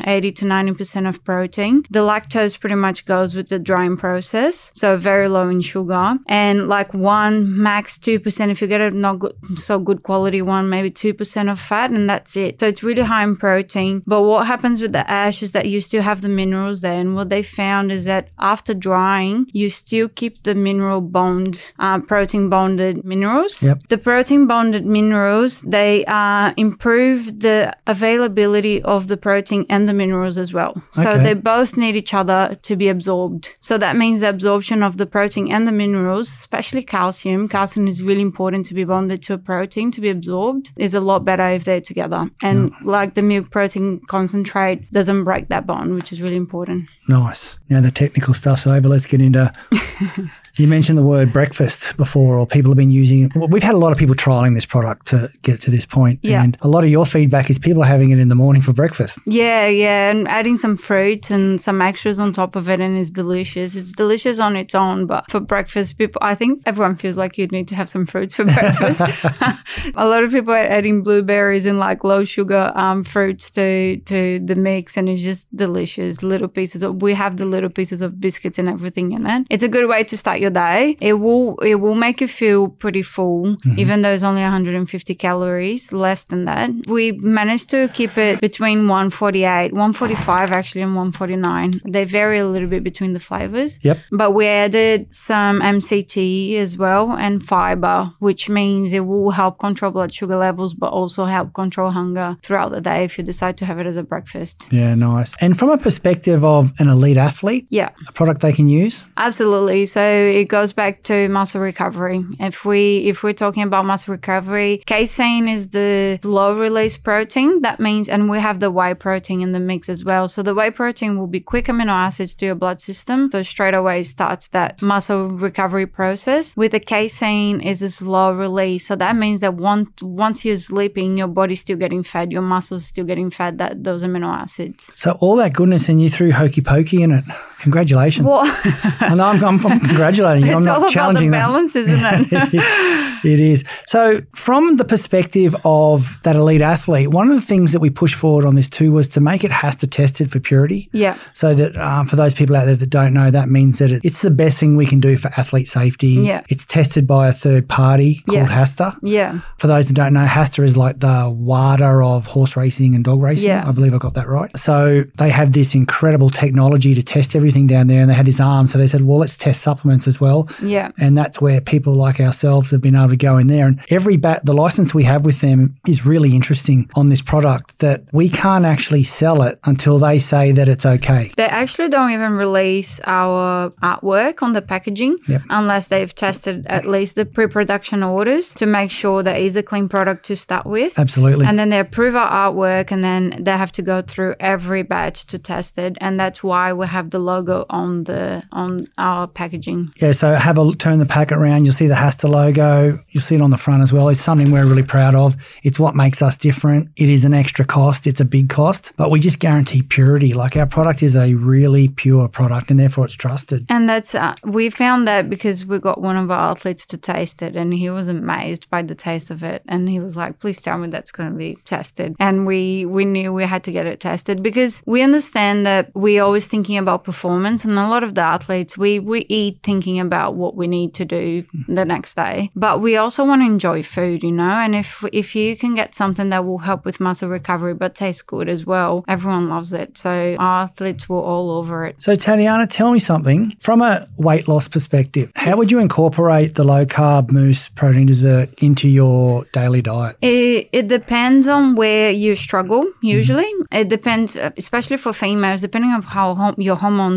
eighty 0.06 0.32
to 0.32 0.46
ninety 0.46 0.74
percent 0.74 1.08
of 1.08 1.24
protein. 1.24 1.84
The 1.90 2.00
lactose 2.00 2.60
pretty 2.60 2.76
much 2.76 3.06
goes 3.06 3.36
with 3.36 3.50
the 3.50 3.60
drying 3.60 3.98
process, 3.98 4.72
so 4.74 4.98
very 4.98 5.28
low 5.28 5.50
in 5.50 5.62
sugar, 5.62 6.18
and 6.28 6.68
like 6.68 6.94
one 6.94 7.62
max 7.62 7.98
two 7.98 8.20
percent. 8.20 8.52
If 8.52 8.62
you 8.62 8.68
get 8.68 8.82
a 8.82 8.92
not 8.92 9.20
good, 9.20 9.34
so 9.56 9.80
good 9.80 10.04
quality 10.04 10.42
one, 10.42 10.70
maybe 10.70 10.92
two 10.92 11.14
percent 11.14 11.50
of 11.50 11.60
fat, 11.60 11.92
and 11.92 12.10
that's 12.10 12.36
it. 12.36 12.60
So 12.60 12.68
it's 12.68 12.84
really 12.84 13.04
high 13.04 13.24
in 13.24 13.36
protein. 13.36 14.04
But 14.06 14.24
what 14.24 14.48
happens 14.48 14.82
with 14.82 14.94
the 14.94 15.10
ash 15.10 15.44
is 15.44 15.52
that 15.52 15.68
you 15.68 15.82
still 15.82 16.02
have 16.02 16.22
the 16.22 16.30
minerals 16.30 16.82
there, 16.82 17.00
and 17.00 17.16
what 17.16 17.30
they 17.30 17.44
found 17.44 17.92
is 17.92 18.06
that 18.06 18.30
after 18.40 18.74
drying, 18.74 19.46
you 19.54 19.70
still 19.70 20.08
keep 20.10 20.44
the 20.44 20.56
mineral 20.56 21.02
bond, 21.02 21.62
uh, 21.80 22.00
protein 22.00 22.50
bonded 22.50 23.04
minerals. 23.04 23.62
Yep. 23.62 23.88
The 23.90 23.98
protein 23.98 24.48
bonded 24.48 24.86
minerals 24.86 25.62
they 25.62 26.06
uh, 26.06 26.54
improve 26.58 27.40
the 27.40 27.76
availability 27.88 28.82
of 28.84 29.08
the 29.08 29.18
protein 29.18 29.41
and 29.50 29.88
the 29.88 29.94
minerals 29.94 30.38
as 30.38 30.54
well. 30.54 30.82
So 30.92 31.10
Okay. 31.10 31.24
they 31.24 31.34
both 31.34 31.78
need 31.78 31.96
each 31.96 32.14
other 32.14 32.58
to 32.62 32.76
be 32.76 32.88
absorbed. 32.90 33.50
So 33.60 33.78
that 33.78 33.96
means 33.96 34.20
the 34.20 34.30
absorption 34.30 34.84
of 34.84 34.98
the 34.98 35.06
protein 35.06 35.52
and 35.52 35.68
the 35.68 35.72
minerals, 35.72 36.28
especially 36.30 36.84
calcium. 36.84 37.48
Calcium 37.48 37.88
is 37.88 38.02
really 38.04 38.22
important 38.22 38.66
to 38.68 38.74
be 38.74 38.84
bonded 38.84 39.22
to 39.24 39.34
a 39.34 39.38
protein 39.38 39.92
to 39.92 40.02
be 40.02 40.10
absorbed. 40.10 40.72
Is 40.78 40.94
a 40.94 41.00
lot 41.00 41.26
better 41.26 41.48
if 41.50 41.64
they're 41.66 41.82
together. 41.82 42.30
And 42.42 42.72
like 42.84 43.16
the 43.16 43.22
milk 43.22 43.50
protein 43.52 44.02
concentrate 44.08 44.92
doesn't 44.92 45.24
break 45.24 45.48
that 45.50 45.66
bond, 45.66 45.96
which 45.96 46.12
is 46.12 46.22
really 46.22 46.36
important. 46.38 46.88
Nice. 47.08 47.56
Now 47.70 47.82
the 47.82 47.92
technical 47.92 48.34
stuff's 48.34 48.68
over. 48.68 48.88
Let's 48.88 49.06
get 49.06 49.22
into. 49.22 49.52
you 50.58 50.68
mentioned 50.68 50.98
the 50.98 51.04
word 51.04 51.32
breakfast 51.32 51.96
before, 51.98 52.38
or 52.38 52.46
people 52.46 52.72
have 52.72 52.78
been 52.78 52.92
using. 52.92 53.32
Well, 53.36 53.48
we've 53.48 53.64
had 53.64 53.74
a 53.74 53.78
lot 53.78 53.92
of 53.92 53.98
people 53.98 54.16
trialing 54.16 54.54
this 54.56 54.66
product 54.66 55.08
to 55.08 55.30
get 55.42 55.56
it 55.56 55.62
to 55.62 55.72
this 55.72 55.86
point, 55.86 56.20
Yeah. 56.22 56.44
and 56.44 56.58
a 56.62 56.68
lot 56.68 56.84
of 56.84 56.90
your 56.90 57.06
feedback 57.06 57.50
is 57.50 57.58
people 57.58 57.82
are 57.84 57.88
having 57.88 58.10
it 58.12 58.20
in 58.20 58.28
the 58.28 58.36
morning 58.36 58.62
for 58.62 58.74
breakfast. 58.74 59.18
Yeah, 59.32 59.68
yeah, 59.68 60.12
and 60.12 60.28
adding 60.28 60.56
some 60.56 60.76
fruit 60.76 61.30
and 61.30 61.60
some 61.60 61.82
extras 61.82 62.20
on 62.20 62.34
top 62.34 62.56
of 62.56 62.70
it, 62.70 62.82
and 62.82 62.98
it's 62.98 63.10
delicious. 63.10 63.76
It's 63.76 63.94
delicious 63.94 64.40
on 64.40 64.56
its 64.58 64.76
own, 64.76 65.06
but 65.06 65.30
for 65.32 65.40
breakfast, 65.40 65.98
people, 65.98 66.20
I 66.22 66.36
think 66.36 66.62
everyone 66.66 66.98
feels 66.98 67.16
like 67.16 67.38
you'd 67.38 67.52
need 67.52 67.68
to 67.70 67.76
have 67.76 67.88
some 67.88 68.06
fruits 68.06 68.36
for 68.36 68.44
breakfast. 68.58 69.02
a 69.96 70.06
lot 70.06 70.24
of 70.24 70.32
people 70.32 70.54
are 70.54 70.58
adding 70.58 71.02
blueberries 71.02 71.66
and 71.66 71.80
like 71.80 72.04
low 72.04 72.24
sugar 72.26 72.72
um, 72.76 73.04
fruits 73.04 73.50
to 73.52 73.98
to 73.98 74.40
the 74.40 74.56
mix, 74.56 74.98
and 74.98 75.08
it's 75.08 75.22
just 75.22 75.48
delicious. 75.56 76.22
Little 76.22 76.50
pieces 76.50 76.84
of 76.84 77.02
we 77.02 77.14
have 77.14 77.38
the 77.38 77.46
little 77.46 77.70
pieces 77.70 78.02
of 78.02 78.20
biscuits 78.20 78.60
and 78.60 78.68
everything 78.68 79.14
in 79.14 79.26
it. 79.26 79.48
It's 79.50 79.64
a 79.64 79.70
good 79.70 79.88
way 79.88 80.04
to 80.04 80.18
start 80.18 80.40
your 80.40 80.52
day. 80.52 80.98
It 81.00 81.14
will 81.14 81.56
it 81.60 81.76
will 81.76 81.96
make 81.96 82.20
you 82.20 82.28
feel 82.28 82.68
pretty 82.68 83.02
full, 83.02 83.56
even 83.78 84.02
though 84.02 84.14
it's 84.14 84.24
only 84.24 84.42
150 84.42 85.16
calories, 85.16 85.94
less 85.94 86.26
than 86.26 86.46
that. 86.46 86.70
We 86.88 87.14
managed 87.14 87.70
to 87.70 87.88
keep 87.90 88.18
it 88.18 88.42
between 88.42 88.88
148, 89.22 89.72
145 89.72 90.52
actually, 90.52 90.82
and 90.82 90.96
149. 90.96 91.82
They 91.88 92.06
vary 92.06 92.40
a 92.40 92.48
little 92.48 92.68
bit 92.68 92.84
between 92.84 93.14
the 93.14 93.20
flavors. 93.20 93.80
Yep. 93.84 94.00
But 94.12 94.32
we 94.32 94.48
added 94.48 95.14
some 95.14 95.62
MCT 95.62 96.56
as 96.58 96.76
well 96.78 97.12
and 97.12 97.44
fiber, 97.46 98.12
which 98.20 98.50
means 98.50 98.94
it 98.94 99.02
will 99.06 99.30
help 99.32 99.60
control 99.60 99.92
blood 99.92 100.12
sugar 100.14 100.36
levels, 100.36 100.74
but 100.74 100.92
also 100.92 101.26
help 101.26 101.54
control 101.54 101.92
hunger 101.92 102.38
throughout 102.42 102.72
the 102.72 102.82
day 102.82 103.04
if 103.04 103.18
you 103.18 103.24
decide 103.24 103.58
to 103.58 103.66
have 103.66 103.78
it 103.80 103.86
as 103.86 103.96
a 103.96 104.04
breakfast. 104.04 104.68
Yeah, 104.72 104.96
nice. 104.96 105.34
And 105.40 105.58
from 105.58 105.70
a 105.70 105.78
perspective 105.78 106.44
of 106.44 106.72
an 106.80 106.88
elite 106.90 107.18
athlete, 107.18 107.68
Yeah. 107.70 107.90
a 108.08 108.12
product 108.14 108.42
they 108.42 108.54
can 108.54 108.68
use. 108.68 109.02
Absolutely. 109.18 109.86
So 109.86 110.04
it 110.04 110.46
goes 110.46 110.74
back 110.74 111.04
to 111.04 111.30
muscle 111.30 111.62
recovery. 111.62 112.26
If 112.40 112.66
we 112.66 112.82
if 113.12 113.22
we're 113.24 113.34
talking 113.34 113.64
about 113.64 113.86
muscle 113.86 114.12
recovery, 114.14 114.82
casein 114.88 115.48
is 115.48 115.70
the 115.70 116.20
slow 116.24 116.58
release 116.58 116.98
protein. 116.98 117.62
That 117.62 117.80
means 117.80 118.10
and 118.10 118.30
we 118.30 118.40
have 118.40 118.60
the 118.60 118.72
whey 118.72 118.94
protein 118.96 119.11
in 119.20 119.52
the 119.52 119.60
mix 119.60 119.90
as 119.90 120.04
well. 120.04 120.28
So 120.28 120.44
the 120.44 120.54
whey 120.54 120.72
protein 120.72 121.18
will 121.18 121.28
be 121.28 121.40
quick 121.40 121.66
amino 121.66 121.92
acids 121.92 122.34
to 122.36 122.46
your 122.46 122.56
blood 122.56 122.80
system. 122.80 123.30
So 123.32 123.44
straight 123.44 123.74
away 123.74 124.04
starts 124.04 124.50
that 124.50 124.82
muscle 124.82 125.30
recovery 125.30 125.88
process. 125.88 126.56
With 126.56 126.72
the 126.72 126.80
casein 126.80 127.62
is 127.62 127.82
a 127.82 127.90
slow 127.90 128.34
release. 128.34 128.88
So 128.88 128.96
that 128.96 129.16
means 129.16 129.42
that 129.42 129.56
once 129.56 129.90
once 130.02 130.46
you're 130.46 130.58
sleeping, 130.58 131.18
your 131.18 131.28
body's 131.28 131.62
still 131.62 131.78
getting 131.78 132.04
fed, 132.04 132.32
your 132.32 132.42
muscles 132.42 132.86
still 132.86 133.06
getting 133.06 133.30
fed 133.30 133.58
that 133.58 133.84
those 133.84 134.04
amino 134.04 134.28
acids. 134.34 134.92
So 134.96 135.18
all 135.20 135.36
that 135.38 135.54
goodness, 135.54 135.90
and 135.90 136.02
you 136.02 136.10
threw 136.10 136.32
hokey 136.32 136.62
pokey 136.62 137.04
in 137.04 137.12
it. 137.12 137.26
Congratulations. 137.62 138.26
Well, 138.28 138.46
And 139.02 139.22
I'm, 139.22 139.44
I'm, 139.44 139.66
I'm 139.66 139.80
congratulating 139.80 140.46
you. 140.46 140.52
it's 140.58 140.68
I'm 140.68 140.74
all 140.74 140.80
not 140.82 140.82
about 140.82 140.88
the 140.90 140.94
challenging 140.94 141.32
that. 141.32 141.38
balance, 141.40 141.76
isn't 141.76 142.00
it? 142.04 143.02
It 143.24 143.40
is. 143.40 143.64
So, 143.86 144.22
from 144.34 144.78
the 144.78 144.84
perspective 144.84 145.56
of 145.64 146.20
that 146.24 146.36
elite 146.36 146.62
athlete, 146.62 147.10
one 147.10 147.30
of 147.30 147.36
the 147.36 147.46
things 147.46 147.72
that 147.72 147.80
we 147.80 147.92
pushed 147.92 148.16
forward 148.16 148.46
on 148.46 148.56
this 148.56 148.68
too 148.68 148.92
was 148.92 149.08
to 149.10 149.20
make 149.20 149.44
it 149.44 149.52
has 149.52 149.76
to 149.78 149.86
tested 149.88 150.32
for 150.32 150.40
purity. 150.40 150.90
yeah. 150.92 151.20
So 151.34 151.54
that 151.54 151.76
um, 151.78 152.08
for 152.08 152.16
those 152.16 152.34
people 152.34 152.56
out 152.56 152.66
there 152.66 152.76
that 152.76 152.90
don't 152.90 153.14
know, 153.14 153.30
that 153.30 153.48
means 153.48 153.78
that 153.78 153.92
it, 153.92 154.02
it's 154.04 154.24
the 154.24 154.32
best 154.32 154.58
thing 154.60 154.76
we 154.76 154.88
can 154.88 155.00
do 155.00 155.18
for 155.18 155.28
athlete 155.38 155.68
safety. 155.68 156.08
Yeah. 156.14 156.42
It's 156.50 156.66
tested 156.66 157.06
by 157.06 157.28
a 157.28 157.34
third 157.34 157.70
party 157.70 158.24
called 158.26 158.38
Yeah. 158.40 158.48
HASTA. 158.48 158.98
Yeah. 159.04 159.42
For 159.60 159.68
those 159.68 159.88
that 159.90 159.94
don't 159.94 160.14
know, 160.14 160.26
HASTA 160.26 160.64
is 160.64 160.76
like 160.76 161.00
the 161.00 161.30
WADA 161.30 162.04
of 162.04 162.26
horse 162.26 162.58
racing 162.58 162.96
and 162.96 163.04
dog 163.04 163.22
racing. 163.22 163.50
Yeah. 163.50 163.68
I 163.68 163.72
believe 163.72 163.94
I 163.94 164.00
got 164.00 164.16
that 164.16 164.28
right. 164.30 164.50
So 164.58 165.04
they 165.18 165.30
have 165.30 165.54
this 165.54 165.76
incredible 165.76 166.32
technology 166.32 166.96
to 166.96 167.04
test 167.04 167.36
everything 167.52 167.68
down 167.68 167.88
there, 167.88 168.02
and 168.02 168.10
they 168.10 168.14
had 168.14 168.28
his 168.28 168.40
arm. 168.40 168.68
So 168.68 168.78
they 168.78 168.88
said, 168.88 169.02
well, 169.02 169.20
let's 169.20 169.36
test 169.36 169.62
supplements 169.62 170.08
as 170.08 170.22
well. 170.22 170.48
Yeah. 170.62 170.92
And 170.98 171.18
that's 171.18 171.42
where 171.42 171.60
people 171.60 171.94
like 171.94 172.20
ourselves 172.20 172.72
have 172.72 172.82
been 172.82 172.96
able 172.96 173.10
to 173.10 173.18
go 173.18 173.38
in 173.38 173.48
there. 173.48 173.68
And 173.68 173.80
every 173.90 174.16
bat, 174.18 174.46
the 174.46 174.54
license 174.54 174.94
we 174.94 175.04
have 175.04 175.26
with 175.26 175.42
them 175.42 175.76
is 175.86 176.06
really 176.06 176.34
interesting 176.36 176.90
on 176.96 177.08
this 177.08 177.22
product 177.22 177.80
that 177.80 178.04
we 178.14 178.30
can't 178.30 178.66
actually 178.66 179.04
sell 179.04 179.42
it 179.44 179.60
until 179.66 180.00
they 180.00 180.20
say 180.20 180.54
that 180.54 180.70
it's 180.70 180.86
okay. 180.86 181.32
They 181.36 181.46
actually 181.46 181.90
don't 181.90 182.12
even 182.12 182.34
release 182.34 183.02
our 183.06 183.72
artwork 183.84 184.42
on 184.42 184.54
the 184.54 184.62
packaging 184.62 185.18
Yep. 185.28 185.42
unless 185.50 185.88
they've 185.90 186.14
tested 186.14 186.66
at 186.68 186.86
least 186.86 187.16
the 187.16 187.26
pre 187.26 187.48
production 187.48 188.04
orders 188.04 188.54
to 188.56 188.66
make 188.66 188.92
sure 188.92 189.24
that 189.24 189.40
is 189.40 189.56
a 189.56 189.64
clean 189.64 189.90
product 189.90 190.26
to 190.28 190.36
start 190.36 190.66
with. 190.66 190.98
Absolutely. 190.98 191.46
And 191.46 191.60
then 191.60 191.70
they 191.70 191.80
approve 191.80 192.16
our 192.16 192.30
artwork 192.52 192.92
and 192.92 193.04
then 193.04 193.44
they 193.44 193.52
have 193.52 193.72
to 193.74 193.82
go 193.82 194.02
through 194.02 194.36
every 194.40 194.84
batch 194.84 195.26
to 195.28 195.38
test 195.38 195.78
it. 195.78 195.98
And 196.00 196.20
that's 196.20 196.42
why 196.44 196.72
we 196.74 196.88
have 196.88 197.10
the 197.10 197.20
logo 197.20 197.41
on 197.50 198.04
the 198.06 198.44
on 198.52 198.88
our 198.98 199.28
packaging. 199.28 199.92
yeah, 200.02 200.12
so 200.12 200.34
have 200.34 200.58
a 200.58 200.76
turn 200.76 201.00
the 201.00 201.06
packet 201.06 201.38
around. 201.38 201.66
You'll 201.66 201.74
see 201.74 201.88
the 201.88 201.96
Hasta 201.96 202.28
logo. 202.28 203.00
You'll 203.10 203.24
see 203.24 203.36
it 203.36 203.42
on 203.42 203.50
the 203.50 203.58
front 203.58 203.84
as 203.84 203.94
well. 203.94 204.10
It's 204.10 204.22
something 204.22 204.52
we're 204.52 204.66
really 204.66 204.84
proud 204.84 205.16
of. 205.16 205.36
It's 205.64 205.80
what 205.80 205.96
makes 205.96 206.22
us 206.22 206.36
different. 206.36 206.90
It 206.96 207.10
is 207.10 207.26
an 207.26 207.34
extra 207.34 207.66
cost. 207.66 208.08
It's 208.08 208.22
a 208.22 208.26
big 208.26 208.50
cost, 208.50 208.92
but 208.98 209.12
we 209.12 209.20
just 209.20 209.40
guarantee 209.40 209.82
purity. 209.82 210.34
Like 210.34 210.56
our 210.56 210.66
product 210.66 211.04
is 211.04 211.16
a 211.16 211.34
really 211.36 211.88
pure 211.88 212.28
product, 212.28 212.72
and 212.72 212.80
therefore 212.80 213.06
it's 213.06 213.14
trusted. 213.14 213.66
And 213.70 213.88
that's 213.88 214.16
uh, 214.16 214.34
we 214.46 214.70
found 214.70 215.08
that 215.08 215.30
because 215.30 215.66
we 215.66 215.80
got 215.80 216.02
one 216.02 216.18
of 216.18 216.32
our 216.32 216.52
athletes 216.52 216.86
to 216.88 216.98
taste 216.98 217.42
it, 217.42 217.56
and 217.56 217.74
he 217.74 217.90
was 217.90 218.08
amazed 218.08 218.70
by 218.70 218.82
the 218.82 218.96
taste 218.96 219.32
of 219.32 219.44
it, 219.44 219.64
and 219.68 219.90
he 219.90 220.00
was 220.00 220.16
like, 220.16 220.40
"Please 220.40 220.62
tell 220.62 220.78
me 220.78 220.88
that's 220.90 221.12
going 221.12 221.32
to 221.32 221.38
be 221.38 221.58
tested." 221.66 222.16
And 222.20 222.46
we 222.46 222.86
we 222.86 223.06
knew 223.06 223.34
we 223.34 223.44
had 223.44 223.64
to 223.64 223.72
get 223.72 223.86
it 223.86 224.00
tested 224.00 224.44
because 224.44 224.84
we 224.86 225.02
understand 225.02 225.66
that 225.66 225.92
we 225.96 226.20
are 226.20 226.24
always 226.24 226.48
thinking 226.48 226.78
about 226.78 227.04
performance, 227.04 227.21
and 227.24 227.78
a 227.78 227.88
lot 227.88 228.04
of 228.04 228.16
the 228.16 228.22
athletes 228.22 228.78
we 228.78 229.00
we 229.00 229.26
eat 229.30 229.60
thinking 229.64 230.00
about 230.00 230.36
what 230.36 230.56
we 230.56 230.68
need 230.68 230.94
to 230.96 231.06
do 231.06 231.44
mm-hmm. 231.44 231.74
the 231.74 231.86
next 231.86 232.16
day, 232.16 232.52
but 232.56 232.82
we 232.82 232.98
also 232.98 233.26
want 233.26 233.42
to 233.42 233.46
enjoy 233.46 233.84
food, 233.84 234.24
you 234.24 234.32
know. 234.32 234.44
And 234.44 234.76
if 234.76 235.04
if 235.12 235.36
you 235.36 235.56
can 235.56 235.76
get 235.76 235.96
something 235.96 236.30
that 236.30 236.46
will 236.46 236.60
help 236.60 236.86
with 236.86 237.00
muscle 237.00 237.30
recovery 237.30 237.74
but 237.74 237.96
tastes 237.96 238.22
good 238.22 238.50
as 238.50 238.66
well. 238.66 239.04
Everyone 239.08 239.50
loves 239.50 239.74
it. 239.74 239.98
So 239.98 240.36
our 240.40 240.64
athletes 240.64 241.10
were 241.10 241.22
all 241.22 241.52
over 241.52 241.86
it. 241.86 242.02
So, 242.02 242.16
Tatiana, 242.16 242.68
tell 242.68 242.92
me 242.92 243.00
something 243.00 243.56
from 243.60 243.82
a 243.82 244.08
weight 244.18 244.48
loss 244.48 244.68
perspective. 244.68 245.32
How 245.36 245.58
would 245.58 245.72
you 245.72 245.80
incorporate 245.80 246.56
the 246.56 246.64
low 246.64 246.86
carb 246.86 247.32
mousse 247.32 247.70
protein 247.70 248.08
dessert 248.08 248.50
into 248.60 248.88
your 248.88 249.46
daily 249.54 249.82
diet? 249.82 250.18
It, 250.22 250.70
it 250.72 250.88
depends 250.88 251.48
on 251.48 251.76
where 251.76 252.12
you 252.12 252.36
struggle, 252.36 252.84
mm-hmm. 252.84 253.06
usually. 253.06 253.50
It 253.72 253.90
depends, 253.90 254.36
uh, 254.36 254.52
especially 254.58 254.98
for 254.98 255.14
females, 255.14 255.62
depending 255.62 255.92
on 255.92 256.02
how 256.02 256.36
hom- 256.36 256.56
your 256.58 256.76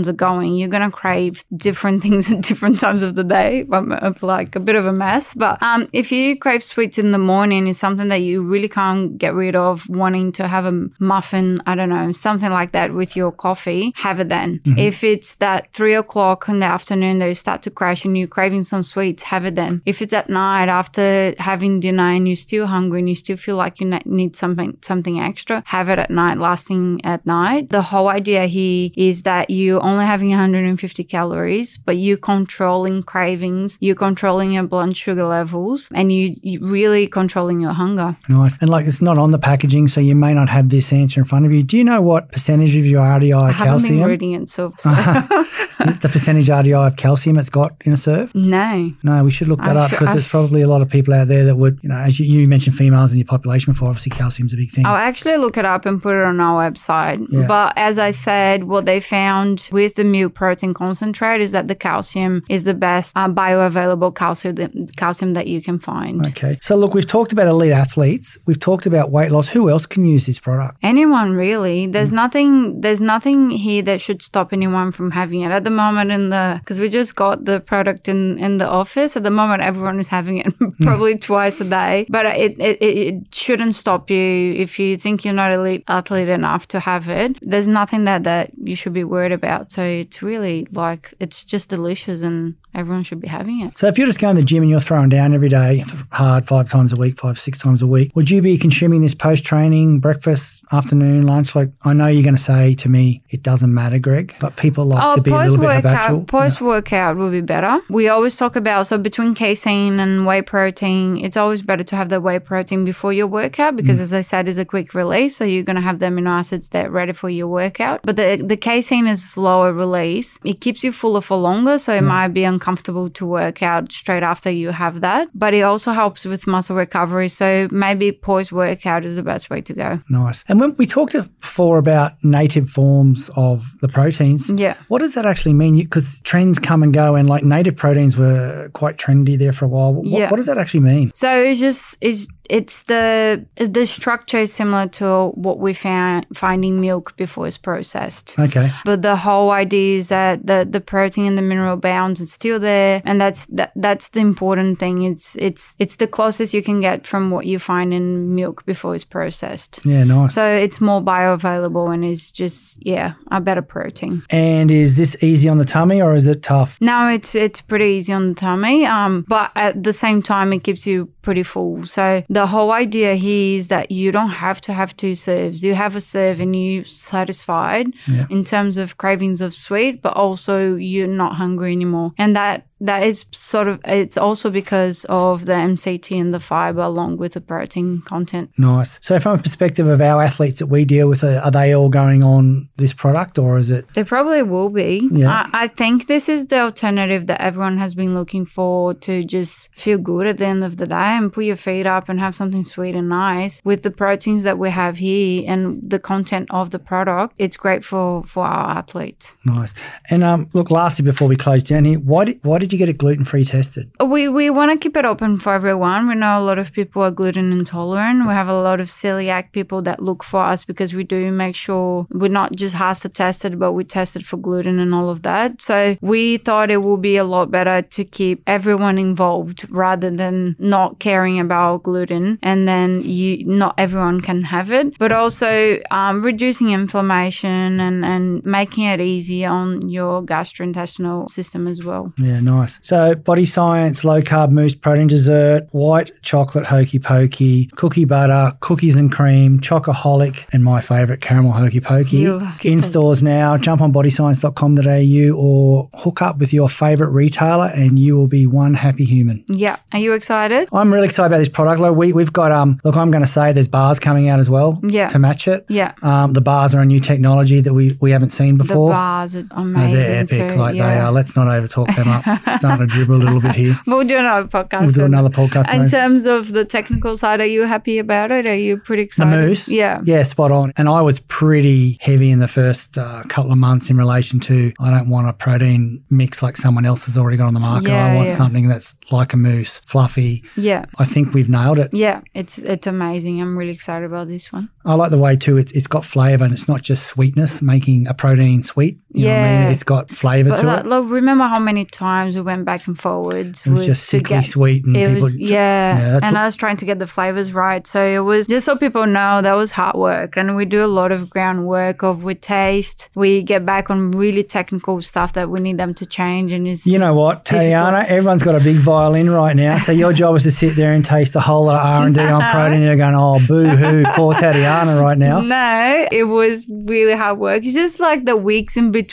are 0.08 0.12
going, 0.12 0.54
you're 0.54 0.68
going 0.68 0.88
to 0.88 0.94
crave 0.94 1.44
different 1.56 2.02
things 2.04 2.30
at 2.30 2.40
different 2.42 2.80
times 2.80 3.02
of 3.02 3.14
the 3.14 3.24
day. 3.24 3.64
I'm, 3.72 4.14
like 4.22 4.54
a 4.56 4.60
bit 4.60 4.76
of 4.76 4.86
a 4.86 4.92
mess. 4.92 5.34
But 5.34 5.62
um, 5.62 5.88
if 5.92 6.10
you 6.10 6.38
crave 6.38 6.62
sweets 6.62 6.98
in 6.98 7.12
the 7.12 7.18
morning, 7.18 7.66
it's 7.66 7.78
something 7.78 8.08
that 8.08 8.22
you 8.22 8.42
really 8.42 8.68
can't 8.68 9.18
get 9.18 9.34
rid 9.34 9.56
of, 9.56 9.88
wanting 9.88 10.32
to 10.32 10.48
have 10.48 10.64
a 10.64 10.86
muffin, 10.98 11.60
I 11.66 11.74
don't 11.74 11.88
know, 11.88 12.12
something 12.12 12.50
like 12.50 12.72
that 12.72 12.94
with 12.94 13.16
your 13.16 13.32
coffee, 13.32 13.92
have 13.96 14.20
it 14.20 14.28
then. 14.28 14.60
If 14.78 15.04
it's 15.04 15.36
that 15.36 15.72
three 15.72 15.94
o'clock 15.94 16.48
in 16.48 16.60
the 16.60 16.66
afternoon 16.66 17.18
that 17.18 17.28
you 17.28 17.34
start 17.34 17.62
to 17.62 17.70
crash 17.70 18.04
and 18.04 18.16
you're 18.16 18.28
craving 18.28 18.62
some 18.62 18.82
sweets, 18.82 19.22
have 19.24 19.44
it 19.44 19.54
then. 19.54 19.82
If 19.84 20.00
it's 20.00 20.12
at 20.12 20.30
night 20.30 20.68
after 20.68 21.34
having 21.38 21.80
dinner 21.80 22.14
and 22.14 22.26
you're 22.26 22.36
still 22.36 22.66
hungry 22.66 23.00
and 23.00 23.08
you 23.08 23.14
still 23.14 23.36
feel 23.36 23.56
like 23.56 23.80
you 23.80 23.86
need 24.04 24.36
something 24.36 24.78
something 24.82 25.20
extra, 25.20 25.62
have 25.66 25.88
it 25.88 25.98
at 25.98 26.10
night, 26.10 26.38
lasting 26.38 27.00
at 27.04 27.24
night. 27.26 27.70
The 27.70 27.82
whole 27.82 28.08
idea 28.08 28.46
here 28.46 28.90
is 28.96 29.22
that 29.24 29.50
you're 29.50 29.82
only 29.84 30.04
having 30.04 30.30
150 30.30 31.04
calories, 31.04 31.76
but 31.76 31.96
you're 31.96 32.16
controlling 32.16 33.02
cravings, 33.02 33.78
you're 33.80 33.94
controlling 33.94 34.52
your 34.52 34.64
blood 34.64 34.96
sugar 34.96 35.24
levels, 35.24 35.88
and 35.94 36.12
you, 36.12 36.36
you 36.42 36.58
really 36.60 37.06
controlling 37.06 37.60
your 37.60 37.72
hunger. 37.72 38.16
Nice. 38.28 38.58
And 38.60 38.70
like 38.70 38.86
it's 38.86 39.02
not 39.02 39.18
on 39.18 39.30
the 39.30 39.38
packaging, 39.38 39.88
so 39.88 40.00
you 40.00 40.14
may 40.14 40.34
not 40.34 40.48
have 40.48 40.70
this 40.70 40.92
answer 40.92 41.20
in 41.20 41.26
front 41.26 41.46
of 41.46 41.52
you. 41.52 41.62
Do 41.62 41.76
you 41.76 41.84
know 41.84 42.00
what 42.00 42.32
percentage 42.32 42.74
of 42.74 42.86
your 42.86 43.02
RDI 43.02 43.40
I 43.40 43.52
haven't 43.52 43.82
been 43.82 43.90
calcium, 43.90 44.08
reading 44.08 44.32
it, 44.32 44.48
so, 44.48 44.72
so 44.78 44.90
the 45.84 46.08
percentage 46.08 46.48
RDI 46.48 46.86
of 46.86 46.96
calcium 46.96 47.38
it's 47.38 47.50
got 47.50 47.74
in 47.84 47.92
a 47.92 47.96
serve? 47.96 48.34
no. 48.34 48.92
No, 49.02 49.22
we 49.22 49.30
should 49.30 49.48
look 49.48 49.60
that 49.60 49.76
I 49.76 49.84
up 49.84 49.90
because 49.90 50.08
I 50.08 50.12
there's 50.14 50.24
sh- 50.24 50.30
probably 50.30 50.62
a 50.62 50.68
lot 50.68 50.80
of 50.82 50.88
people 50.88 51.12
out 51.14 51.28
there 51.28 51.44
that 51.44 51.56
would, 51.56 51.78
you 51.82 51.88
know, 51.88 51.96
as 51.96 52.18
you, 52.18 52.26
you 52.26 52.48
mentioned 52.48 52.76
females 52.76 53.12
in 53.12 53.18
your 53.18 53.26
population 53.26 53.72
before, 53.72 53.88
obviously 53.88 54.10
calcium's 54.10 54.54
a 54.54 54.56
big 54.56 54.70
thing. 54.70 54.86
I'll 54.86 54.96
actually 54.96 55.36
look 55.36 55.56
it 55.56 55.64
up 55.64 55.86
and 55.86 56.00
put 56.00 56.16
it 56.16 56.24
on 56.24 56.40
our 56.40 56.70
website. 56.70 57.24
Yeah. 57.28 57.46
But 57.46 57.74
as 57.76 57.98
I 57.98 58.10
said, 58.12 58.64
what 58.64 58.86
they 58.86 59.00
found 59.00 59.68
with 59.72 59.96
the 59.96 60.04
milk 60.04 60.34
protein 60.34 60.74
concentrate 60.74 61.40
is 61.40 61.52
that 61.52 61.68
the 61.68 61.74
calcium 61.74 62.42
is 62.48 62.64
the 62.64 62.74
best 62.74 63.12
uh, 63.16 63.28
bioavailable 63.28 64.14
calcium 64.14 64.54
that, 64.56 64.72
calcium 64.96 65.34
that 65.34 65.46
you 65.46 65.60
can 65.62 65.78
find. 65.78 66.26
Okay. 66.28 66.58
So 66.62 66.76
look, 66.76 66.94
we've 66.94 67.06
talked 67.06 67.32
about 67.32 67.46
elite 67.46 67.72
athletes. 67.72 68.38
We've 68.46 68.58
talked 68.58 68.86
about 68.86 69.10
weight 69.10 69.30
loss. 69.30 69.48
Who 69.48 69.68
else 69.70 69.86
can 69.86 70.04
use 70.04 70.26
this 70.26 70.38
product? 70.38 70.78
Anyone 70.82 71.34
really? 71.34 71.86
There's 71.86 72.12
nothing. 72.12 72.80
There's 72.80 73.00
nothing 73.00 73.50
here 73.50 73.82
that 73.82 74.00
should 74.00 74.22
stop 74.22 74.52
anyone 74.52 74.92
from 74.92 75.10
having 75.10 75.42
it 75.42 75.50
at 75.50 75.64
the 75.64 75.70
moment. 75.74 76.10
In 76.10 76.30
the 76.30 76.56
because 76.60 76.78
we 76.80 76.88
just 76.88 77.14
got 77.14 77.44
the 77.44 77.60
product 77.60 78.08
in 78.08 78.38
in 78.38 78.56
the 78.58 78.66
office. 78.66 79.16
At 79.16 79.22
the 79.22 79.30
moment, 79.30 79.62
everyone 79.62 80.00
is 80.00 80.08
having 80.08 80.38
it 80.38 80.54
probably 80.80 81.12
hmm. 81.12 81.18
twice 81.18 81.60
a 81.60 81.64
day. 81.64 82.06
But 82.08 82.26
it, 82.26 82.58
it 82.58 82.82
it 82.82 82.96
it 83.08 83.34
shouldn't 83.34 83.74
stop 83.74 84.10
you 84.10 84.54
if 84.54 84.78
you 84.78 84.96
think 84.96 85.24
you're 85.24 85.34
not 85.34 85.52
elite 85.52 85.84
athlete 85.88 86.28
enough 86.28 86.68
to 86.68 86.80
have 86.80 87.08
it. 87.08 87.38
There's 87.42 87.68
nothing 87.68 88.04
that 88.04 88.24
that 88.24 88.50
you 88.62 88.76
should 88.76 88.94
be 88.94 89.04
worried 89.04 89.32
about. 89.32 89.72
So 89.72 89.82
it's 89.82 90.22
really 90.22 90.66
like 90.72 91.12
it's 91.20 91.44
just 91.44 91.68
delicious 91.68 92.22
and 92.22 92.54
everyone 92.74 93.02
should 93.02 93.20
be 93.20 93.28
having 93.28 93.60
it. 93.62 93.76
So 93.78 93.86
if 93.88 93.98
you're 93.98 94.06
just 94.06 94.18
going 94.18 94.36
to 94.36 94.42
the 94.42 94.46
gym 94.46 94.62
and 94.62 94.70
you're 94.70 94.80
throwing 94.80 95.08
down 95.08 95.34
every 95.34 95.48
day 95.48 95.84
hard 96.12 96.46
five 96.46 96.68
times 96.70 96.92
a 96.92 96.96
week, 96.96 97.18
five, 97.20 97.38
six 97.38 97.58
times 97.58 97.82
a 97.82 97.86
week, 97.86 98.10
would 98.14 98.30
you 98.30 98.42
be 98.42 98.58
consuming 98.58 99.00
this 99.02 99.14
post 99.14 99.44
training, 99.44 100.00
breakfast, 100.00 100.62
afternoon, 100.72 101.26
lunch? 101.26 101.54
Like 101.54 101.70
I 101.84 101.92
know 101.92 102.06
you're 102.06 102.22
going 102.22 102.36
to 102.36 102.42
say 102.42 102.74
to 102.76 102.88
me, 102.88 103.22
it 103.30 103.42
doesn't 103.42 103.72
matter, 103.72 103.98
Greg, 103.98 104.34
but 104.40 104.56
people 104.56 104.84
like 104.86 105.02
Oh, 105.02 105.14
to 105.16 105.20
be 105.22 105.30
a 105.30 105.36
little 105.36 105.56
bit 105.58 105.76
habitual. 105.76 106.18
workout. 106.18 106.26
Post 106.26 106.60
workout 106.60 107.16
will 107.16 107.30
be 107.30 107.40
better. 107.40 107.80
We 107.88 108.08
always 108.08 108.36
talk 108.36 108.56
about 108.56 108.86
so 108.86 108.98
between 108.98 109.34
casein 109.34 110.00
and 110.00 110.26
whey 110.26 110.42
protein, 110.42 111.24
it's 111.24 111.36
always 111.36 111.62
better 111.62 111.84
to 111.84 111.96
have 111.96 112.08
the 112.08 112.20
whey 112.20 112.38
protein 112.38 112.84
before 112.84 113.12
your 113.12 113.26
workout 113.26 113.74
Mm. 113.74 113.76
because, 113.76 114.00
as 114.00 114.12
I 114.12 114.20
said, 114.22 114.48
it's 114.48 114.58
a 114.58 114.64
quick 114.64 114.94
release. 114.94 115.36
So 115.36 115.44
you're 115.44 115.62
going 115.62 115.76
to 115.76 115.82
have 115.82 115.98
the 115.98 116.06
amino 116.06 116.28
acids 116.38 116.68
that 116.70 116.86
are 116.86 116.90
ready 116.90 117.12
for 117.12 117.30
your 117.30 117.48
workout. 117.48 118.00
But 118.02 118.16
the 118.16 118.42
the 118.44 118.56
casein 118.56 119.06
is 119.06 119.22
slower 119.22 119.72
release. 119.72 120.38
It 120.44 120.60
keeps 120.60 120.82
you 120.84 120.92
fuller 120.92 121.20
for 121.20 121.36
longer, 121.36 121.78
so 121.78 121.92
it 121.94 122.02
might 122.02 122.28
be 122.28 122.42
uncomfortable 122.44 122.63
to 122.64 123.26
work 123.26 123.62
out 123.62 123.92
straight 123.92 124.22
after 124.22 124.50
you 124.50 124.70
have 124.70 125.00
that. 125.00 125.28
But 125.34 125.54
it 125.54 125.62
also 125.62 125.92
helps 125.92 126.24
with 126.24 126.46
muscle 126.46 126.76
recovery. 126.76 127.28
So 127.28 127.68
maybe 127.70 128.12
post 128.12 128.52
workout 128.52 129.04
is 129.04 129.16
the 129.16 129.22
best 129.22 129.50
way 129.50 129.60
to 129.62 129.72
go. 129.74 130.00
Nice. 130.08 130.44
And 130.48 130.60
when 130.60 130.74
we 130.76 130.86
talked 130.86 131.12
before 131.12 131.78
about 131.78 132.12
native 132.22 132.70
forms 132.70 133.30
of 133.36 133.64
the 133.80 133.88
proteins, 133.88 134.50
Yeah. 134.50 134.74
what 134.88 135.00
does 135.00 135.14
that 135.14 135.26
actually 135.26 135.54
mean? 135.54 135.76
Because 135.76 136.20
trends 136.22 136.58
come 136.58 136.82
and 136.82 136.92
go, 136.92 137.14
and 137.14 137.28
like 137.28 137.44
native 137.44 137.76
proteins 137.76 138.16
were 138.16 138.70
quite 138.72 138.96
trendy 138.96 139.38
there 139.38 139.52
for 139.52 139.64
a 139.64 139.68
while. 139.68 139.94
What, 139.94 140.06
Yeah. 140.06 140.30
what 140.30 140.36
does 140.36 140.46
that 140.46 140.58
actually 140.58 140.80
mean? 140.80 141.10
So 141.14 141.30
it's 141.42 141.60
just 141.60 141.96
it's 142.00 142.26
it's 142.50 142.84
the 142.84 143.44
the 143.56 143.86
structure 143.86 144.40
is 144.40 144.52
similar 144.52 144.86
to 144.88 145.28
what 145.34 145.58
we 145.58 145.72
found 145.72 146.26
find 146.34 146.64
in 146.64 146.80
milk 146.80 147.16
before 147.16 147.46
it's 147.46 147.56
processed. 147.56 148.34
Okay. 148.38 148.70
But 148.84 149.02
the 149.02 149.16
whole 149.16 149.50
idea 149.50 149.98
is 149.98 150.08
that 150.08 150.46
the, 150.46 150.66
the 150.68 150.80
protein 150.80 151.26
and 151.26 151.38
the 151.38 151.42
mineral 151.42 151.76
bounds 151.76 152.20
is 152.20 152.32
still 152.32 152.58
there, 152.58 153.02
and 153.04 153.20
that's 153.20 153.46
that, 153.46 153.72
that's 153.76 154.10
the 154.10 154.20
important 154.20 154.78
thing. 154.78 155.02
It's 155.02 155.36
it's 155.36 155.74
it's 155.78 155.96
the 155.96 156.06
closest 156.06 156.52
you 156.54 156.62
can 156.62 156.80
get 156.80 157.06
from 157.06 157.30
what 157.30 157.46
you 157.46 157.58
find 157.58 157.94
in 157.94 158.34
milk 158.34 158.64
before 158.66 158.94
it's 158.94 159.04
processed. 159.04 159.80
Yeah, 159.84 160.04
nice. 160.04 160.34
So 160.34 160.46
it's 160.46 160.80
more 160.80 161.00
bioavailable 161.00 161.92
and 161.92 162.04
is 162.04 162.30
just 162.30 162.84
yeah 162.84 163.14
a 163.30 163.40
better 163.40 163.62
protein. 163.62 164.22
and 164.30 164.70
is 164.70 164.96
this 164.96 165.16
easy 165.22 165.48
on 165.48 165.58
the 165.58 165.64
tummy 165.64 166.02
or 166.02 166.14
is 166.14 166.26
it 166.26 166.42
tough? 166.42 166.78
No, 166.80 167.08
it's 167.08 167.34
it's 167.34 167.60
pretty 167.60 167.96
easy 167.96 168.12
on 168.12 168.28
the 168.28 168.34
tummy. 168.34 168.84
Um, 168.84 169.24
but 169.28 169.50
at 169.56 169.82
the 169.82 169.92
same 169.92 170.22
time, 170.22 170.52
it 170.52 170.64
keeps 170.64 170.86
you 170.86 171.06
pretty 171.22 171.42
full. 171.42 171.86
So 171.86 172.22
the 172.34 172.46
whole 172.46 172.72
idea 172.72 173.14
here 173.14 173.56
is 173.58 173.68
that 173.68 173.90
you 173.90 174.10
don't 174.12 174.30
have 174.46 174.60
to 174.62 174.72
have 174.72 174.96
two 174.96 175.14
serves. 175.14 175.62
You 175.62 175.74
have 175.74 175.94
a 175.96 176.00
serve 176.00 176.40
and 176.40 176.54
you're 176.56 176.84
satisfied 176.84 177.86
Yeah. 178.08 178.26
in 178.30 178.44
terms 178.44 178.76
of 178.76 178.96
cravings 178.98 179.40
of 179.40 179.54
sweet, 179.54 180.02
but 180.02 180.14
also 180.24 180.74
you're 180.74 181.06
not 181.22 181.32
hungry 181.36 181.72
anymore. 181.72 182.12
And 182.18 182.34
that 182.36 182.66
that 182.84 183.02
is 183.02 183.24
sort 183.32 183.66
of 183.66 183.80
it's 183.86 184.16
also 184.18 184.50
because 184.50 185.06
of 185.08 185.46
the 185.46 185.52
MCT 185.52 186.20
and 186.20 186.34
the 186.34 186.40
fiber 186.40 186.82
along 186.82 187.16
with 187.16 187.32
the 187.32 187.40
protein 187.40 188.02
content. 188.02 188.50
Nice. 188.58 188.98
So, 189.00 189.18
from 189.18 189.38
a 189.38 189.42
perspective 189.42 189.86
of 189.86 190.00
our 190.02 190.22
athletes 190.22 190.58
that 190.58 190.66
we 190.66 190.84
deal 190.84 191.08
with, 191.08 191.24
are 191.24 191.50
they 191.50 191.74
all 191.74 191.88
going 191.88 192.22
on 192.22 192.68
this 192.76 192.92
product 192.92 193.38
or 193.38 193.56
is 193.56 193.70
it? 193.70 193.86
They 193.94 194.04
probably 194.04 194.42
will 194.42 194.68
be. 194.68 195.08
Yeah. 195.10 195.30
I, 195.30 195.64
I 195.64 195.68
think 195.68 196.08
this 196.08 196.28
is 196.28 196.46
the 196.46 196.60
alternative 196.60 197.26
that 197.26 197.40
everyone 197.40 197.78
has 197.78 197.94
been 197.94 198.14
looking 198.14 198.44
for 198.44 198.92
to 198.94 199.24
just 199.24 199.70
feel 199.74 199.96
good 199.96 200.26
at 200.26 200.36
the 200.36 200.46
end 200.46 200.62
of 200.62 200.76
the 200.76 200.86
day 200.86 200.94
and 200.94 201.32
put 201.32 201.44
your 201.44 201.56
feet 201.56 201.86
up 201.86 202.10
and 202.10 202.20
have 202.20 202.34
something 202.34 202.64
sweet 202.64 202.94
and 202.94 203.08
nice. 203.08 203.62
With 203.64 203.82
the 203.82 203.90
proteins 203.90 204.44
that 204.44 204.58
we 204.58 204.68
have 204.68 204.98
here 204.98 205.44
and 205.46 205.80
the 205.88 205.98
content 205.98 206.48
of 206.50 206.70
the 206.70 206.78
product, 206.78 207.34
it's 207.38 207.56
great 207.56 207.82
for, 207.82 208.24
for 208.24 208.44
our 208.44 208.78
athletes. 208.78 209.34
Nice. 209.46 209.72
And 210.10 210.22
um, 210.22 210.50
look, 210.52 210.70
lastly, 210.70 211.04
before 211.04 211.28
we 211.28 211.36
close 211.36 211.62
down 211.62 211.86
here, 211.86 211.98
why 211.98 212.26
did, 212.26 212.40
why 212.42 212.58
did 212.58 212.73
you 212.74 212.78
get 212.78 212.88
it 212.88 212.98
gluten 212.98 213.24
free 213.24 213.44
tested? 213.44 213.90
We, 214.04 214.28
we 214.28 214.50
want 214.50 214.72
to 214.72 214.76
keep 214.82 214.96
it 214.96 215.04
open 215.04 215.38
for 215.38 215.54
everyone. 215.54 216.08
We 216.08 216.14
know 216.14 216.38
a 216.38 216.44
lot 216.44 216.58
of 216.58 216.72
people 216.72 217.02
are 217.02 217.10
gluten 217.10 217.52
intolerant. 217.52 218.26
We 218.26 218.34
have 218.34 218.48
a 218.48 218.60
lot 218.60 218.80
of 218.80 218.88
celiac 218.88 219.52
people 219.52 219.82
that 219.82 220.02
look 220.02 220.22
for 220.24 220.42
us 220.42 220.64
because 220.64 220.92
we 220.92 221.04
do 221.04 221.30
make 221.30 221.56
sure 221.56 222.06
we're 222.10 222.28
not 222.28 222.52
just 222.52 222.74
HACCP 222.74 223.14
tested, 223.14 223.58
but 223.58 223.72
we 223.72 223.84
tested 223.84 224.26
for 224.26 224.36
gluten 224.36 224.78
and 224.78 224.94
all 224.94 225.08
of 225.08 225.22
that. 225.22 225.62
So 225.62 225.96
we 226.00 226.38
thought 226.38 226.70
it 226.70 226.82
would 226.82 227.00
be 227.00 227.16
a 227.16 227.24
lot 227.24 227.50
better 227.50 227.82
to 227.82 228.04
keep 228.04 228.42
everyone 228.46 228.98
involved 228.98 229.70
rather 229.70 230.10
than 230.10 230.56
not 230.58 230.98
caring 230.98 231.38
about 231.38 231.84
gluten 231.84 232.38
and 232.42 232.66
then 232.66 233.00
you 233.02 233.44
not 233.46 233.74
everyone 233.78 234.20
can 234.20 234.42
have 234.42 234.72
it. 234.72 234.98
But 234.98 235.12
also 235.12 235.78
um, 235.90 236.22
reducing 236.22 236.70
inflammation 236.70 237.80
and, 237.80 238.04
and 238.04 238.44
making 238.44 238.84
it 238.84 239.00
easy 239.00 239.44
on 239.44 239.88
your 239.88 240.22
gastrointestinal 240.22 241.30
system 241.30 241.68
as 241.68 241.84
well. 241.84 242.12
Yeah, 242.18 242.40
nice. 242.40 242.63
So, 242.82 243.14
body 243.14 243.46
science, 243.46 244.04
low 244.04 244.20
carb 244.22 244.50
mousse, 244.50 244.74
protein 244.74 245.06
dessert, 245.06 245.68
white 245.72 246.10
chocolate 246.22 246.64
hokey 246.66 246.98
pokey, 246.98 247.66
cookie 247.76 248.04
butter, 248.04 248.56
cookies 248.60 248.96
and 248.96 249.10
cream, 249.12 249.60
chocoholic, 249.60 250.44
and 250.52 250.62
my 250.64 250.80
favorite 250.80 251.20
caramel 251.20 251.52
hokey 251.52 251.80
pokey. 251.80 252.24
In 252.64 252.80
stores 252.82 253.22
now. 253.22 253.56
Jump 253.56 253.80
on 253.80 253.92
bodyscience.com.au 253.92 255.36
or 255.36 255.88
hook 255.94 256.22
up 256.22 256.38
with 256.38 256.52
your 256.52 256.68
favorite 256.68 257.10
retailer, 257.10 257.66
and 257.66 257.98
you 257.98 258.16
will 258.16 258.26
be 258.28 258.46
one 258.46 258.74
happy 258.74 259.04
human. 259.04 259.44
Yeah. 259.48 259.76
Are 259.92 259.98
you 259.98 260.12
excited? 260.14 260.68
I'm 260.72 260.92
really 260.92 261.06
excited 261.06 261.26
about 261.26 261.38
this 261.38 261.48
product. 261.48 261.80
Look, 261.80 261.96
we, 261.96 262.12
we've 262.12 262.32
got 262.32 262.52
um. 262.52 262.80
Look, 262.84 262.96
I'm 262.96 263.10
going 263.10 263.22
to 263.24 263.30
say 263.30 263.52
there's 263.52 263.68
bars 263.68 263.98
coming 263.98 264.28
out 264.28 264.38
as 264.38 264.50
well. 264.50 264.78
Yeah. 264.82 265.08
To 265.08 265.18
match 265.18 265.48
it. 265.48 265.64
Yeah. 265.68 265.92
Um, 266.02 266.32
the 266.32 266.40
bars 266.40 266.74
are 266.74 266.80
a 266.80 266.86
new 266.86 267.00
technology 267.00 267.60
that 267.60 267.72
we, 267.74 267.96
we 268.00 268.10
haven't 268.10 268.30
seen 268.30 268.58
The 268.58 268.64
before. 268.64 268.90
bars 268.90 269.36
are 269.36 269.44
Oh, 269.50 269.62
amazing. 269.62 269.94
they're 269.94 270.20
epic, 270.20 270.50
too. 270.52 270.56
like 270.56 270.74
they 270.74 270.80
are. 270.98 271.12
Let's 271.12 271.36
not 271.36 271.46
overtalk 271.46 271.94
them 271.96 272.08
up. 272.08 272.24
starting 272.58 272.86
to 272.88 272.92
dribble 272.94 273.16
a 273.16 273.22
little 273.24 273.40
bit 273.40 273.54
here. 273.54 273.78
We'll 273.86 274.04
do 274.06 274.18
another 274.18 274.46
podcast. 274.48 274.80
We'll 274.82 274.92
do 274.92 275.04
another 275.04 275.28
podcast. 275.28 275.72
In 275.72 275.88
terms 275.88 276.26
of 276.26 276.52
the 276.52 276.64
technical 276.64 277.16
side, 277.16 277.40
are 277.40 277.46
you 277.46 277.62
happy 277.64 277.98
about 277.98 278.30
it? 278.30 278.46
Are 278.46 278.56
you 278.56 278.76
pretty 278.78 279.02
The 279.02 279.06
excited? 279.06 279.30
mousse, 279.48 279.68
Yeah. 279.68 280.00
yeah, 280.04 280.22
spot 280.24 280.50
on. 280.50 280.72
And 280.76 280.88
I 280.88 281.00
was 281.02 281.20
pretty 281.20 281.98
heavy 282.00 282.30
in 282.30 282.38
the 282.38 282.48
first 282.48 282.96
uh, 282.98 283.22
couple 283.28 283.52
of 283.52 283.58
months 283.58 283.90
in 283.90 283.96
relation 283.96 284.40
to 284.40 284.72
I 284.80 284.90
don't 284.90 285.08
want 285.10 285.28
a 285.28 285.32
protein 285.32 286.02
mix 286.10 286.42
like 286.42 286.56
someone 286.56 286.84
else 286.86 287.04
has 287.04 287.16
already 287.16 287.36
got 287.36 287.46
on 287.46 287.54
the 287.54 287.60
market. 287.60 287.88
Yeah, 287.90 288.06
I 288.06 288.14
want 288.16 288.28
yeah. 288.28 288.36
something 288.36 288.68
that's 288.68 288.94
like 289.10 289.32
a 289.32 289.36
mousse, 289.36 289.80
fluffy. 289.86 290.42
Yeah. 290.56 290.86
I 290.98 291.04
think 291.04 291.34
we've 291.34 291.48
nailed 291.48 291.78
it. 291.78 291.90
Yeah. 291.92 292.20
It's 292.34 292.58
it's 292.58 292.86
amazing. 292.86 293.40
I'm 293.40 293.56
really 293.56 293.72
excited 293.72 294.04
about 294.06 294.28
this 294.28 294.52
one. 294.52 294.68
I 294.84 294.94
like 294.94 295.10
the 295.10 295.18
way 295.18 295.36
too 295.36 295.56
it's 295.56 295.72
it's 295.72 295.86
got 295.86 296.04
flavour 296.04 296.44
and 296.44 296.52
it's 296.52 296.68
not 296.68 296.82
just 296.82 297.06
sweetness, 297.06 297.62
making 297.62 298.06
a 298.08 298.14
protein 298.14 298.62
sweet. 298.62 298.98
You 299.14 299.26
what 299.28 299.32
I 299.34 299.36
Yeah. 299.38 299.62
mean? 299.64 299.72
It's 299.72 299.82
got 299.84 300.10
flavour 300.10 300.50
to 300.50 300.62
like, 300.62 300.80
it. 300.80 300.86
look, 300.86 301.08
remember 301.08 301.44
how 301.44 301.58
many 301.60 301.84
times 301.84 302.34
we 302.34 302.40
went 302.40 302.64
back 302.64 302.86
and 302.88 302.98
forwards 302.98 303.62
It 303.64 303.70
was 303.70 303.86
just 303.86 304.02
to 304.02 304.08
sickly 304.08 304.36
get 304.36 304.44
sweet 304.46 304.84
and 304.84 304.94
people 304.96 305.22
was, 305.22 305.36
yeah, 305.36 305.96
Yeah, 305.98 306.14
and 306.22 306.34
what- 306.34 306.36
I 306.42 306.44
was 306.44 306.56
trying 306.56 306.76
to 306.78 306.84
get 306.84 306.98
the 306.98 307.06
flavors 307.06 307.52
right. 307.54 307.86
So 307.86 308.04
it 308.04 308.18
was 308.20 308.46
just 308.48 308.66
so 308.66 308.76
people 308.76 309.06
know 309.06 309.40
that 309.42 309.54
was 309.56 309.70
hard 309.70 309.94
work, 309.96 310.36
and 310.36 310.56
we 310.56 310.64
do 310.64 310.84
a 310.84 310.90
lot 311.00 311.12
of 311.12 311.30
groundwork 311.30 312.02
of 312.02 312.24
we 312.24 312.34
taste, 312.34 313.08
we 313.14 313.42
get 313.42 313.64
back 313.64 313.88
on 313.90 314.10
really 314.10 314.42
technical 314.42 315.00
stuff 315.00 315.32
that 315.34 315.48
we 315.48 315.60
need 315.60 315.78
them 315.78 315.94
to 315.94 316.06
change, 316.06 316.50
and 316.52 316.66
it's 316.66 316.84
You 316.86 316.98
know 316.98 317.14
what. 317.14 317.44
Tatiana? 317.44 318.04
Everyone's 318.08 318.42
got 318.42 318.56
a 318.56 318.60
big 318.60 318.76
violin 318.76 319.30
right 319.30 319.54
now, 319.54 319.78
so 319.78 319.92
your 319.92 320.12
job 320.12 320.34
is 320.36 320.42
to 320.42 320.50
sit 320.50 320.74
there 320.76 320.92
and 320.92 321.04
taste 321.04 321.36
a 321.36 321.40
whole 321.40 321.66
lot 321.66 321.76
of 321.76 321.86
R 321.86 322.06
and 322.06 322.14
D 322.14 322.20
on 322.20 322.42
protein. 322.50 322.80
They're 322.80 322.96
going, 322.96 323.14
"Oh, 323.14 323.38
boo 323.46 323.68
hoo, 323.68 324.04
poor 324.14 324.34
Tatiana!" 324.42 325.00
Right 325.00 325.18
now. 325.18 325.40
No, 325.40 326.06
it 326.10 326.24
was 326.24 326.66
really 326.68 327.14
hard 327.14 327.38
work. 327.38 327.64
It's 327.64 327.74
just 327.74 328.00
like 328.00 328.24
the 328.24 328.36
weeks 328.36 328.76
in 328.76 328.90
between, 328.90 329.03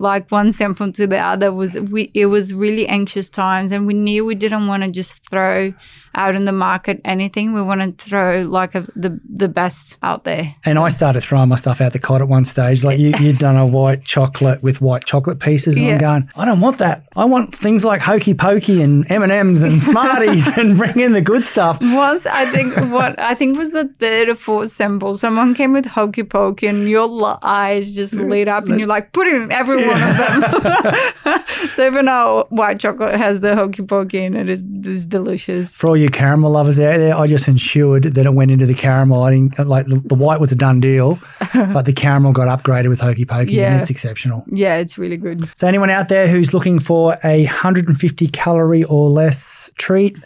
like 0.00 0.30
one 0.30 0.52
sample 0.52 0.92
to 0.92 1.06
the 1.06 1.18
other 1.18 1.52
was 1.52 1.74
we. 1.78 2.10
It 2.14 2.26
was 2.26 2.52
really 2.52 2.86
anxious 2.86 3.28
times, 3.28 3.72
and 3.72 3.86
we 3.86 3.94
knew 3.94 4.24
we 4.24 4.34
didn't 4.34 4.66
want 4.66 4.82
to 4.82 4.90
just 4.90 5.28
throw 5.30 5.72
out 6.14 6.34
in 6.34 6.44
the 6.44 6.52
market 6.52 7.00
anything. 7.04 7.52
We 7.52 7.62
want 7.62 7.80
to 7.98 8.04
throw 8.04 8.42
like 8.42 8.74
a, 8.74 8.80
the 8.96 9.20
the 9.28 9.48
best 9.48 9.98
out 10.02 10.24
there. 10.24 10.54
And 10.64 10.78
I 10.78 10.88
started 10.88 11.22
throwing 11.22 11.48
my 11.48 11.56
stuff 11.56 11.80
out 11.80 11.92
the 11.92 11.98
cot 11.98 12.20
at 12.20 12.28
one 12.28 12.44
stage. 12.44 12.82
Like 12.82 12.98
you, 12.98 13.12
you'd 13.20 13.38
done 13.38 13.56
a 13.56 13.66
white 13.66 14.04
chocolate 14.04 14.62
with 14.62 14.80
white 14.80 15.04
chocolate 15.04 15.40
pieces, 15.40 15.76
and 15.76 15.86
Yeah. 15.86 15.92
I'm 15.94 15.98
going, 15.98 16.30
I 16.36 16.44
don't 16.44 16.60
want 16.60 16.78
that. 16.78 17.04
I 17.16 17.24
want 17.24 17.56
things 17.56 17.84
like 17.84 18.00
hokey 18.00 18.34
pokey 18.34 18.82
and 18.82 19.10
M 19.10 19.22
and 19.22 19.32
M's 19.32 19.62
and 19.62 19.80
Smarties, 19.80 20.46
and 20.56 20.76
bring 20.76 20.98
in 20.98 21.12
the 21.12 21.20
good 21.20 21.44
stuff. 21.44 21.80
Was 21.80 22.26
I 22.26 22.46
think 22.50 22.74
what 22.92 23.18
I 23.18 23.34
think 23.34 23.56
was 23.58 23.70
the 23.70 23.88
third 23.98 24.28
or 24.28 24.34
fourth 24.34 24.70
sample. 24.70 25.14
Someone 25.14 25.54
came 25.54 25.72
with 25.72 25.86
hokey 25.86 26.22
pokey, 26.24 26.66
and 26.66 26.88
your 26.88 27.38
eyes 27.42 27.94
just 27.94 28.14
lit 28.14 28.48
up, 28.48 28.64
and 28.64 28.78
you're 28.78 28.88
like, 28.88 29.12
put 29.12 29.26
in 29.26 29.50
every 29.52 29.86
one 29.86 30.02
of 30.02 30.16
them. 30.16 31.44
so 31.72 31.86
even 31.86 32.06
though 32.06 32.46
white 32.50 32.80
chocolate 32.80 33.16
has 33.18 33.40
the 33.40 33.54
hokey 33.54 33.82
pokey 33.82 34.24
in 34.24 34.34
it, 34.36 34.48
is 34.48 34.62
is 34.84 35.06
delicious. 35.06 35.74
For 35.74 35.88
all 35.90 35.96
you 36.00 36.08
caramel 36.10 36.50
lovers 36.50 36.78
out 36.80 36.96
there, 36.98 37.16
I 37.16 37.26
just 37.26 37.46
ensured 37.48 38.02
that 38.04 38.26
it 38.26 38.34
went 38.34 38.50
into 38.50 38.66
the 38.66 38.74
caramel. 38.74 39.22
I 39.22 39.30
didn't 39.30 39.58
like 39.68 39.86
the, 39.86 40.00
the 40.04 40.14
white 40.14 40.40
was 40.40 40.50
a 40.52 40.56
done 40.56 40.80
deal, 40.80 41.18
but 41.54 41.82
the 41.82 41.92
caramel 41.92 42.32
got 42.32 42.46
upgraded 42.48 42.88
with 42.88 43.00
hokey 43.00 43.24
pokey, 43.24 43.60
and 43.62 43.74
Yeah. 43.74 43.80
it's 43.80 43.90
exceptional. 43.90 44.44
Yeah, 44.50 44.76
it's 44.76 44.98
really 44.98 45.16
good. 45.16 45.48
So 45.54 45.66
anyone 45.68 45.90
out 45.90 46.08
there 46.08 46.28
who's 46.28 46.52
looking 46.52 46.78
for 46.78 47.16
a 47.24 47.44
150 47.44 48.26
calorie 48.28 48.84
or 48.84 49.08
less 49.10 49.70
treat 49.76 50.16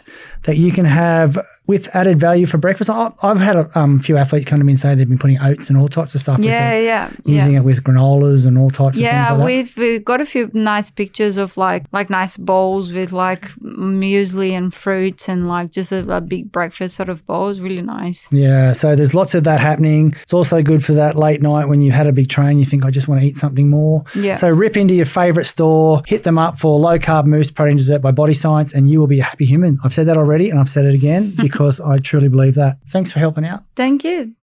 that 0.45 0.57
you 0.57 0.71
can 0.71 0.85
have 0.85 1.37
with 1.67 1.93
added 1.95 2.19
value 2.19 2.45
for 2.45 2.57
breakfast, 2.59 2.89
I- 2.89 3.11
I've 3.23 3.39
had 3.39 3.55
a 3.55 3.79
um, 3.79 3.99
few 3.99 4.17
athletes 4.17 4.45
come 4.45 4.59
to 4.59 4.65
me 4.65 4.73
and 4.73 4.79
say 4.79 4.93
they've 4.93 5.09
been 5.09 5.17
putting 5.17 5.39
oats 5.41 5.69
and 5.69 5.77
all 5.79 5.87
types 5.89 6.13
of 6.13 6.21
stuff. 6.21 6.39
Yeah, 6.39 6.71
it, 6.73 6.85
yeah, 6.85 7.11
using 7.25 7.53
yeah. 7.53 7.59
it 7.59 7.63
with 7.63 7.83
granolas 7.83 8.45
and 8.45 8.57
all 8.57 8.69
types 8.69 8.97
Yeah, 8.97 9.23
of 9.23 9.27
things 9.27 9.39
like 9.39 9.45
we've, 9.47 9.77
we've 9.77 10.05
got 10.05 10.21
a 10.21 10.25
few 10.25 10.51
nice 10.53 10.89
pictures 10.91 11.37
of 11.37 11.57
like 11.57 11.85
like 11.91 12.09
nice 12.09 12.37
bowls 12.37 12.91
with 12.91 13.11
like 13.11 13.49
muesli 13.61 14.51
and 14.51 14.73
fruits 14.73 15.27
and 15.27 15.47
like 15.47 15.71
just 15.71 15.91
a, 15.91 16.07
a 16.11 16.21
big 16.21 16.51
breakfast 16.51 16.95
sort 16.95 17.09
of 17.09 17.25
bowl. 17.25 17.49
It's 17.49 17.59
really 17.59 17.81
nice. 17.81 18.31
Yeah, 18.31 18.73
so 18.73 18.95
there's 18.95 19.13
lots 19.13 19.33
of 19.33 19.43
that 19.45 19.59
happening. 19.59 20.15
It's 20.21 20.33
also 20.33 20.61
good 20.61 20.85
for 20.85 20.93
that 20.93 21.15
late 21.15 21.41
night 21.41 21.65
when 21.67 21.81
you've 21.81 21.95
had 21.95 22.07
a 22.07 22.11
big 22.11 22.29
train, 22.29 22.59
you 22.59 22.65
think 22.65 22.85
I 22.85 22.91
just 22.91 23.07
want 23.07 23.21
to 23.21 23.27
eat 23.27 23.37
something 23.37 23.69
more. 23.69 24.03
Yeah. 24.13 24.35
So 24.35 24.49
rip 24.49 24.77
into 24.77 24.93
your 24.93 25.05
favorite 25.05 25.45
store, 25.45 26.03
hit 26.05 26.23
them 26.23 26.37
up 26.37 26.59
for 26.59 26.79
low 26.79 26.99
carb 26.99 27.25
mousse 27.25 27.51
protein 27.51 27.77
dessert 27.77 28.01
by 28.03 28.11
Body 28.11 28.33
Science, 28.33 28.73
and 28.73 28.89
you 28.89 28.99
will 28.99 29.07
be 29.07 29.19
a 29.19 29.23
happy 29.23 29.45
human. 29.45 29.79
I've 29.83 29.93
said 29.93 30.05
that 30.07 30.17
already, 30.35 30.49
and 30.49 30.59
I've 30.59 30.69
said 30.69 30.85
it 30.85 30.93
again 30.93 31.33
because 31.41 31.79
I 31.79 31.99
truly 31.99 32.27
believe 32.27 32.55
that. 32.55 32.77
Thanks 32.89 33.11
for 33.11 33.19
helping 33.19 33.45
out. 33.45 33.63
Thank 33.75 34.03
you. 34.03 34.35